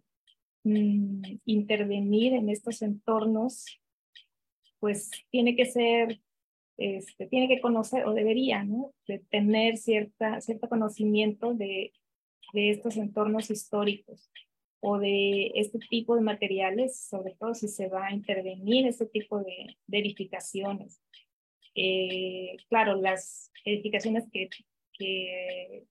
[0.64, 3.78] mm, intervenir en estos entornos,
[4.80, 6.18] pues tiene que ser,
[6.78, 8.94] este, tiene que conocer o debería, ¿no?
[9.06, 11.92] De tener cierta, cierto conocimiento de
[12.52, 14.30] de estos entornos históricos
[14.80, 19.40] o de este tipo de materiales, sobre todo si se va a intervenir este tipo
[19.40, 21.02] de, edificaciones.
[21.74, 24.48] Eh, claro, las edificaciones que,
[24.92, 25.84] que,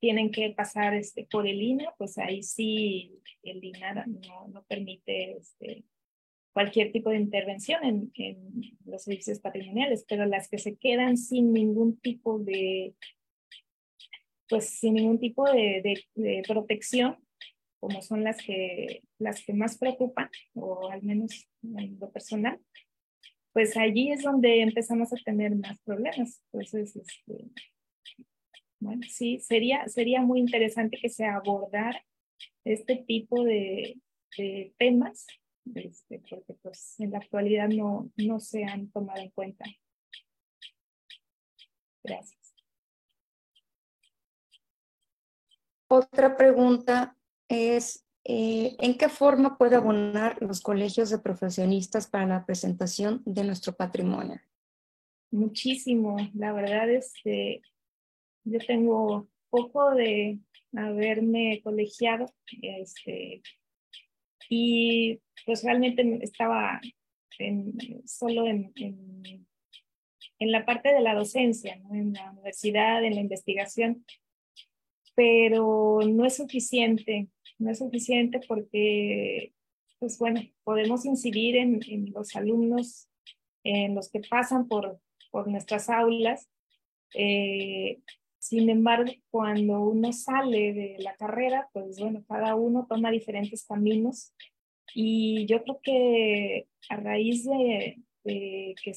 [0.00, 5.32] tienen que pasar este, por el INA, pues ahí sí el INA no, no permite
[5.38, 5.84] este,
[6.52, 11.52] cualquier tipo de intervención en, en, los servicios patrimoniales, pero las que se quedan sin
[11.52, 12.94] ningún tipo de
[14.48, 16.02] pues sin ningún tipo de,
[16.46, 17.16] protección,
[17.80, 22.58] como son las que, las que más preocupan, o al menos en lo personal,
[23.52, 26.42] pues allí es donde empezamos a tener más problemas.
[26.52, 27.44] Entonces, este,
[28.80, 32.04] bueno, sí, sería, sería muy interesante que se abordara
[32.64, 34.00] este tipo de,
[34.36, 35.26] de temas,
[35.74, 39.64] este, porque pues en la actualidad no, no se han tomado en cuenta.
[42.02, 42.37] Gracias.
[45.88, 47.16] Otra pregunta
[47.48, 53.44] es, eh, ¿en qué forma puede abonar los colegios de profesionistas para la presentación de
[53.44, 54.38] nuestro patrimonio?
[55.30, 57.62] Muchísimo, la verdad es que
[58.44, 60.38] yo tengo poco de
[60.76, 62.26] haberme colegiado
[62.60, 63.42] este,
[64.50, 66.80] y pues realmente estaba
[68.04, 69.46] solo en, en,
[70.40, 74.04] la parte de la docencia, en la universidad, en la investigación,
[75.18, 77.26] pero no es suficiente,
[77.58, 79.52] no es suficiente porque,
[79.98, 83.08] pues bueno, podemos incidir en, en los alumnos,
[83.64, 85.00] en los que pasan por,
[85.32, 86.48] por nuestras aulas,
[87.14, 87.98] eh,
[88.38, 94.32] sin embargo, cuando uno sale de la carrera, pues bueno, cada uno toma diferentes caminos.
[94.94, 98.92] Y yo creo que a raíz de, que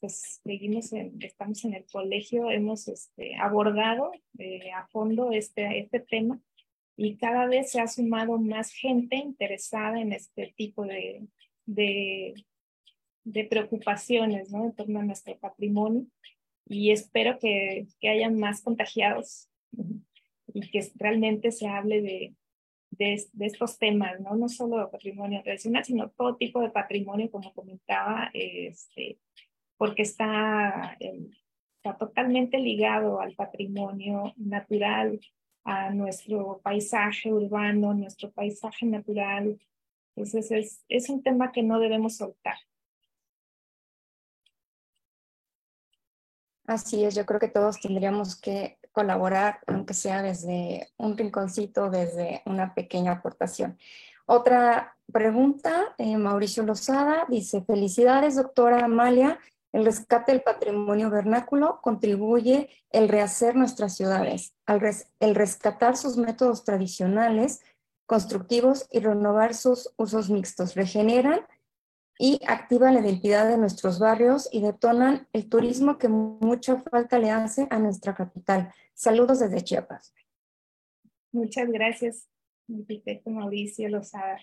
[0.00, 6.40] pues, seguimos estamos en el colegio, hemos este, abordado eh, a fondo este, este tema
[6.96, 11.26] y cada vez se ha sumado más gente interesada en este tipo de,
[11.66, 12.34] de,
[13.24, 14.64] de preocupaciones ¿no?
[14.64, 16.06] en torno a nuestro patrimonio
[16.66, 19.48] y espero que, que haya más contagiados
[20.52, 22.34] y que realmente se hable de,
[22.90, 24.34] de, estos temas, ¿no?
[24.36, 29.18] no solo patrimonio tradicional, sino todo tipo de patrimonio, como comentaba, este,
[29.78, 35.18] porque está, está totalmente ligado al patrimonio natural,
[35.64, 39.58] a nuestro paisaje urbano, nuestro paisaje natural.
[40.14, 42.56] Entonces es, es un tema que no debemos soltar.
[46.66, 52.42] Así es, yo creo que todos tendríamos que colaborar, aunque sea desde un rinconcito, desde
[52.44, 53.78] una pequeña aportación.
[54.26, 59.38] Otra pregunta, eh, Mauricio Lozada dice, felicidades, doctora Amalia.
[59.72, 64.54] El rescate del patrimonio vernáculo contribuye el rehacer nuestras ciudades,
[65.20, 67.60] el rescatar sus métodos tradicionales,
[68.06, 70.74] constructivos y renovar sus usos mixtos.
[70.74, 71.40] Regeneran
[72.18, 77.30] y activan la identidad de nuestros barrios y detonan el turismo que mucha falta le
[77.30, 78.72] hace a nuestra capital.
[78.94, 80.12] Saludos desde Chiapas.
[81.30, 82.26] Muchas gracias,
[82.74, 84.40] arquitecto Mauricio Lozada,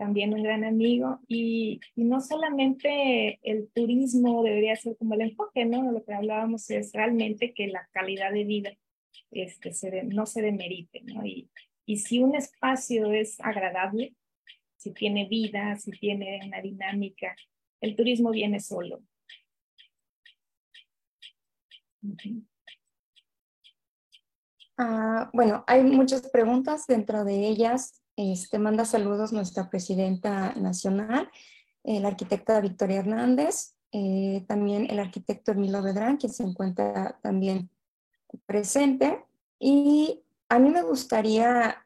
[0.00, 1.20] también un gran amigo.
[1.28, 5.92] Y, no solamente el turismo debería ser como el enfoque, ¿no?
[5.92, 8.70] Lo que hablábamos es realmente que la calidad de vida
[9.30, 11.26] este, se no se demerite, ¿no?
[11.26, 11.50] Y,
[11.84, 14.14] y si un espacio es agradable,
[14.76, 17.36] si tiene vida, si tiene una dinámica.
[17.82, 19.02] El turismo viene solo.
[24.78, 31.30] Ah, bueno, hay muchas preguntas, dentro de ellas este, manda saludos nuestra presidenta nacional,
[31.84, 37.70] la arquitecta Victoria Hernández, eh, también el arquitecto Emilio Vedrán, quien se encuentra también
[38.46, 39.24] presente.
[39.58, 41.84] Y a mí me gustaría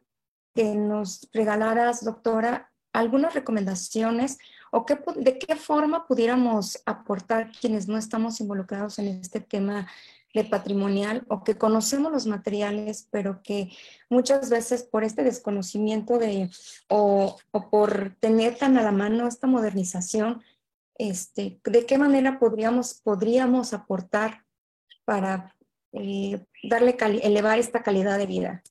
[0.54, 4.38] que nos regalaras, doctora, algunas recomendaciones
[4.70, 9.88] o qué, de qué forma pudiéramos aportar quienes no estamos involucrados en este tema
[10.34, 13.70] de patrimonial o que conocemos los materiales, pero que
[14.10, 16.50] muchas veces por este desconocimiento de
[16.88, 20.42] o, o por tener tan a la mano esta modernización,
[20.98, 24.44] este, ¿de qué manera podríamos, podríamos aportar
[25.04, 25.56] para
[25.92, 28.62] eh, darle elevar esta calidad de vida?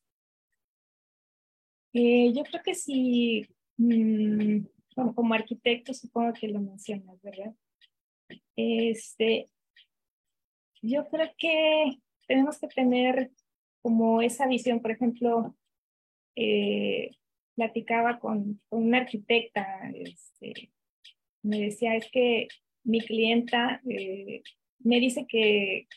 [1.94, 3.48] Eh, yo creo que si
[3.78, 4.66] Mm,
[5.16, 7.54] como arquitecto supongo que lo mencionas, ¿verdad?
[8.56, 9.50] Este,
[10.84, 13.32] yo creo que tenemos que tener
[13.82, 15.56] como esa visión, por ejemplo,
[16.36, 17.12] eh,
[17.56, 20.72] platicaba con, una arquitecta, este,
[21.42, 22.48] me decía, es que
[22.84, 24.44] mi clienta eh,
[24.80, 25.88] me dice que,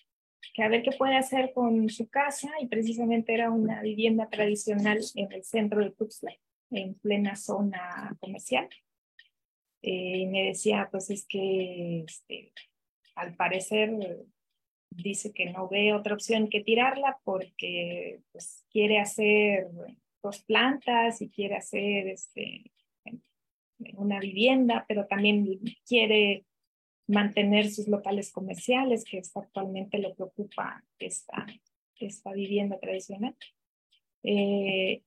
[0.55, 5.01] que, a ver qué puede hacer con su casa y precisamente era una vivienda tradicional
[5.15, 6.33] en el centro de Tuxtla
[6.71, 8.69] en plena zona comercial.
[9.83, 12.53] Eh, y me decía, pues es que este,
[13.15, 14.27] al parecer
[14.91, 19.69] dice que no ve otra opción que tirarla porque pues, quiere hacer
[20.23, 22.73] dos plantas y quiere hacer este,
[23.95, 26.45] una vivienda, pero también quiere
[27.07, 31.47] mantener sus locales comerciales, que es actualmente lo que ocupa esta,
[32.01, 33.37] esta vivienda tradicional.
[34.23, 35.03] Eh,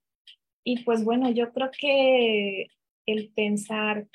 [0.63, 2.67] Y pues bueno, yo creo que
[3.05, 4.07] el pensar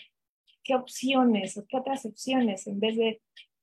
[0.62, 3.20] qué opciones o qué otras opciones, en vez de,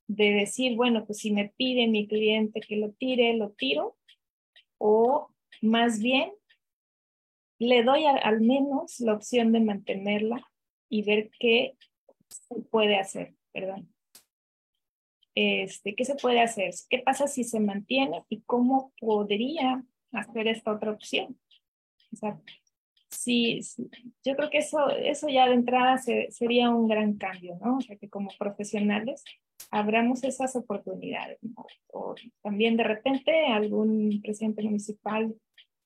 [0.07, 3.97] de decir, bueno, pues si me pide mi cliente que lo tire, lo tiro,
[4.77, 5.29] o
[5.61, 6.31] más bien
[7.59, 10.43] le doy al menos la opción de mantenerla
[10.89, 11.77] y ver qué
[12.27, 13.93] se puede hacer, perdón.
[15.35, 16.73] Este, ¿Qué se puede hacer?
[16.89, 21.39] ¿Qué pasa si se mantiene y cómo podría hacer esta otra opción?
[23.09, 23.61] sí,
[24.23, 25.97] yo creo que eso, eso ya de entrada
[26.29, 27.77] sería un gran cambio, ¿no?
[27.77, 29.23] O sea, que como profesionales
[29.69, 31.39] abramos esas oportunidades.
[31.87, 35.35] O también de repente algún presidente municipal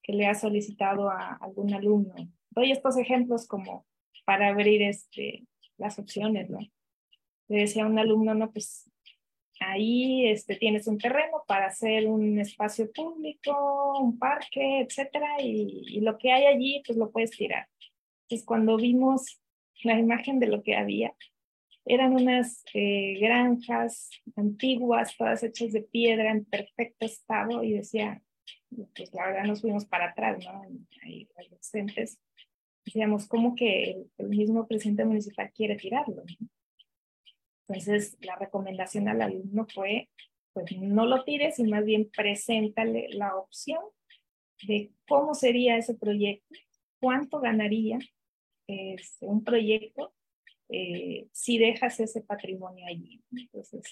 [0.02, 2.14] que le ha solicitado a algún alumno.
[2.50, 3.84] Doy estos ejemplos como
[4.24, 5.44] para abrir este,
[5.76, 6.60] las opciones, ¿no?
[7.48, 8.90] Le decía a un alumno, no, pues
[9.60, 16.18] ahí este, tienes un terreno para hacer un espacio público, un parque, etcétera, y, lo
[16.18, 17.68] que hay allí, pues lo puedes tirar.
[18.22, 19.40] Entonces, cuando vimos
[19.82, 21.14] la imagen de lo que había,
[21.86, 28.20] eran unas eh, granjas antiguas, todas hechas de piedra, en perfecto estado, y decía,
[28.94, 30.62] pues la verdad nos fuimos para atrás, ¿no?
[31.02, 32.18] Ahí, adolescentes.
[32.84, 36.24] Decíamos, ¿cómo que el, mismo presidente municipal quiere tirarlo?
[37.68, 40.08] Entonces, la recomendación al alumno fue,
[40.52, 43.80] pues no lo tires y más bien preséntale la opción
[44.66, 46.58] de cómo sería ese proyecto,
[47.00, 47.98] cuánto ganaría
[48.66, 50.15] este, un proyecto
[50.68, 53.22] eh, si dejas ese patrimonio allí.
[53.30, 53.82] Entonces,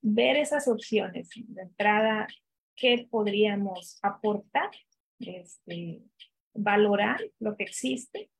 [0.00, 2.26] ver esas opciones de entrada,
[2.76, 4.70] qué podríamos aportar,
[5.18, 6.02] este,
[6.54, 8.30] valorar lo que existe,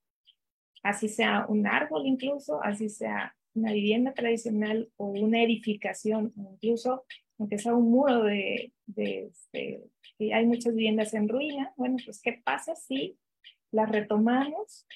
[0.83, 7.05] así sea un árbol incluso, así sea una vivienda tradicional o una edificación, incluso
[7.39, 9.85] aunque sea un muro de, de, este,
[10.33, 13.17] hay muchas viviendas en ruina, bueno, pues ¿qué pasa si
[13.71, 14.87] las retomamos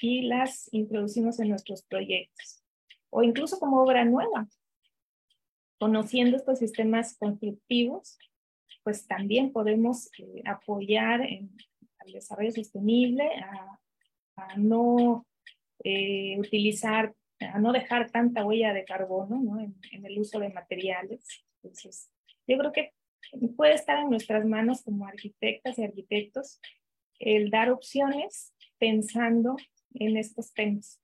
[0.00, 2.62] y las introducimos en nuestros proyectos?
[3.10, 4.48] O incluso como obra nueva,
[5.78, 8.18] conociendo estos sistemas constructivos,
[8.82, 11.50] pues también podemos eh, apoyar en
[12.04, 13.80] el desarrollo sostenible, a,
[14.36, 15.26] a no
[15.82, 19.60] eh, utilizar a no dejar tanta huella de carbono ¿no?
[19.60, 21.44] en, el uso de materiales.
[21.62, 22.10] Entonces,
[22.46, 22.92] yo creo que
[23.56, 26.60] puede estar en nuestras manos como arquitectas y arquitectos
[27.18, 29.56] el dar opciones pensando
[30.00, 31.00] en estos temas.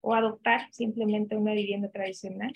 [0.00, 2.54] O adoptar simplemente una vivienda tradicional,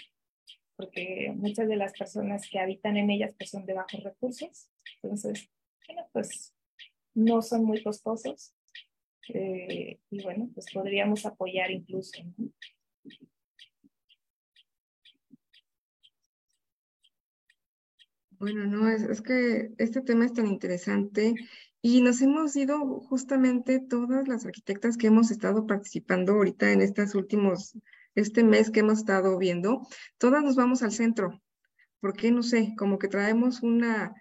[0.77, 4.71] porque muchas de las personas que habitan en ellas pues, son de bajos recursos.
[5.03, 5.51] Entonces,
[5.87, 6.55] bueno, pues
[7.15, 8.55] no son muy costosos
[9.29, 12.23] eh, y bueno, pues podríamos apoyar incluso.
[18.31, 21.35] Bueno, no, es, es, que este tema es tan interesante
[21.83, 27.15] y nos hemos ido justamente todas las arquitectas que hemos estado participando ahorita en estos
[27.15, 27.79] últimos,
[28.15, 29.87] este mes que hemos estado viendo,
[30.19, 31.41] todas nos vamos al centro,
[32.01, 34.15] porque no sé, como que traemos una,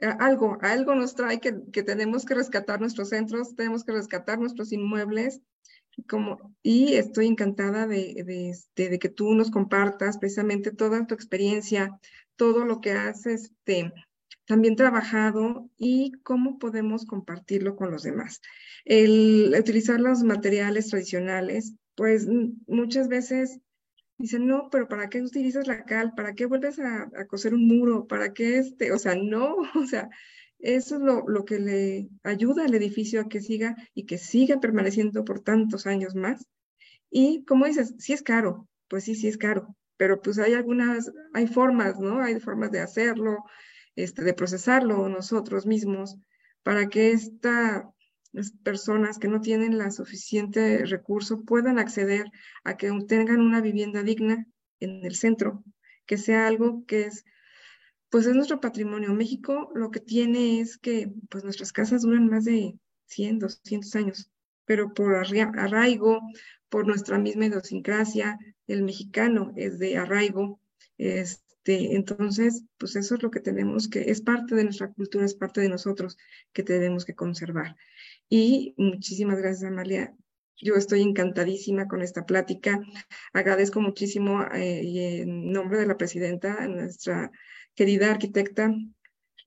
[0.00, 4.72] algo, algo nos trae que, que, tenemos que rescatar nuestros centros, tenemos que rescatar nuestros
[4.72, 5.40] inmuebles.
[6.08, 11.14] Como, y estoy encantada de, de, este, de, que tú nos compartas precisamente toda tu
[11.14, 11.98] experiencia,
[12.36, 13.92] todo lo que has este,
[14.46, 18.40] también trabajado y cómo podemos compartirlo con los demás.
[18.84, 22.26] El utilizar los materiales tradicionales, pues
[22.66, 23.60] muchas veces
[24.20, 26.12] Dicen, no, pero ¿para qué utilizas la cal?
[26.14, 28.06] ¿Para qué vuelves a, coser un muro?
[28.06, 28.92] ¿Para qué este?
[28.92, 30.10] O sea, no, o sea,
[30.58, 34.60] eso es lo, lo, que le ayuda al edificio a que siga y que siga
[34.60, 36.46] permaneciendo por tantos años más.
[37.10, 41.10] Y como dices, sí es caro, pues sí, sí es caro, pero pues hay algunas,
[41.32, 42.20] hay formas, ¿no?
[42.20, 43.38] Hay formas de hacerlo,
[44.02, 46.16] este, de procesarlo nosotros mismos
[46.62, 47.90] para que esta
[48.32, 52.26] las personas que no tienen la suficiente recurso puedan acceder
[52.64, 54.46] a que tengan una vivienda digna
[54.78, 55.64] en el centro,
[56.06, 57.24] que sea algo que es,
[58.08, 59.12] pues es nuestro patrimonio.
[59.12, 64.30] México lo que tiene es que pues nuestras casas duran más de 100, 200 años,
[64.64, 66.20] pero por arraigo,
[66.68, 68.38] por nuestra misma idiosincrasia,
[68.68, 70.60] el mexicano es de arraigo,
[71.62, 75.34] este, entonces, pues eso es lo que tenemos que, es parte de nuestra cultura, es
[75.34, 76.16] parte de nosotros
[76.52, 77.76] que tenemos que conservar.
[78.28, 80.16] Y muchísimas gracias, Amalia.
[80.56, 82.80] Yo estoy encantadísima con esta plática.
[83.32, 87.30] Agradezco muchísimo eh, y en nombre de la presidenta, nuestra
[87.74, 88.74] querida arquitecta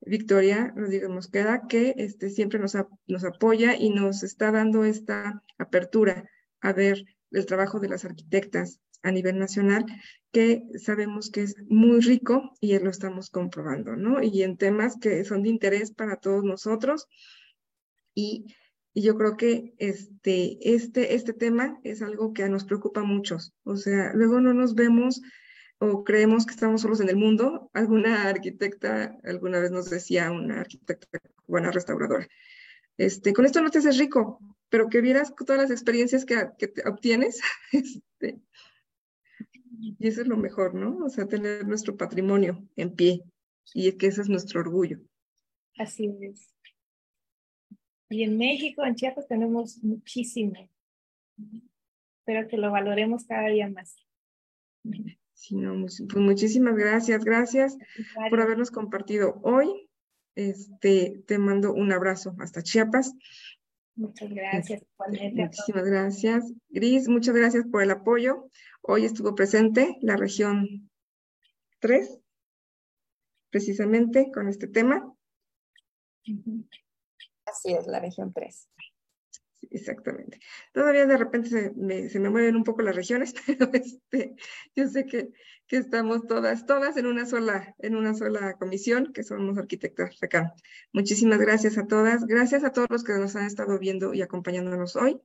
[0.01, 2.75] Victoria Rodríguez Mosqueda, que este, siempre nos,
[3.07, 6.29] nos apoya y nos está dando esta apertura
[6.61, 9.85] a ver el trabajo de las arquitectas a nivel nacional,
[10.31, 14.23] que sabemos que es muy rico y lo estamos comprobando, ¿no?
[14.23, 17.07] Y en temas que son de interés para todos nosotros
[18.15, 18.45] Y,
[18.93, 23.53] y, yo creo que este, este, este tema es algo que nos preocupa a muchos.
[23.63, 25.21] O sea, luego no nos vemos
[25.79, 27.69] o creemos que estamos solos en el mundo.
[27.73, 32.27] Alguna arquitecta alguna vez nos decía, una arquitecta cubana restauradora,
[32.97, 34.39] este, con esto no te haces rico,
[34.69, 37.41] pero que vieras todas las experiencias que, que obtienes,
[37.71, 38.39] este,
[39.99, 40.97] y eso es lo mejor, ¿no?
[41.05, 43.23] O sea, tener nuestro patrimonio en pie,
[43.73, 44.99] y es que ese es nuestro orgullo.
[45.77, 46.53] Así es.
[48.09, 50.69] Y en México, en Chiapas, tenemos muchísimo.
[52.19, 53.95] Espero que lo valoremos cada día más.
[55.33, 57.23] Sí, no, pues muchísimas gracias.
[57.23, 57.77] Gracias
[58.29, 59.89] por habernos compartido hoy.
[60.35, 63.13] Este, te mando un abrazo hasta Chiapas.
[63.95, 64.83] Muchas gracias.
[65.35, 66.53] Muchísimas gracias.
[66.69, 68.49] Gris, muchas gracias por el apoyo.
[68.85, 70.89] Hoy estuvo presente la región
[71.79, 72.19] 3,
[73.49, 75.15] precisamente con este tema.
[77.45, 78.67] Así es, la región 3
[79.71, 80.39] exactamente.
[80.71, 84.35] Todavía de repente se me, se me, mueven un poco las regiones, pero este,
[84.75, 85.31] yo sé que,
[85.67, 90.51] que, estamos todas, todas en una sola, en una sola comisión, que somos arquitectas FECAM.
[90.91, 94.95] Muchísimas gracias a todas, gracias a todos los que nos han estado viendo y acompañándonos
[94.95, 95.21] hoy.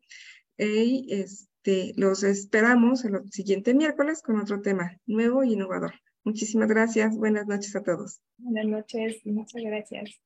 [0.56, 1.57] Y este,
[1.96, 5.94] los esperamos el siguiente miércoles con otro tema nuevo y innovador.
[6.24, 7.16] Muchísimas gracias.
[7.16, 8.20] Buenas noches a todos.
[8.38, 9.20] Buenas noches.
[9.24, 10.20] Muchas gracias.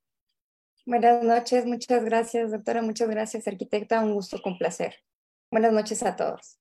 [0.85, 4.97] Buenas noches, muchas gracias, doctora, muchas gracias, arquitecta, un gusto, con placer.
[5.49, 6.59] Buenas noches a todos.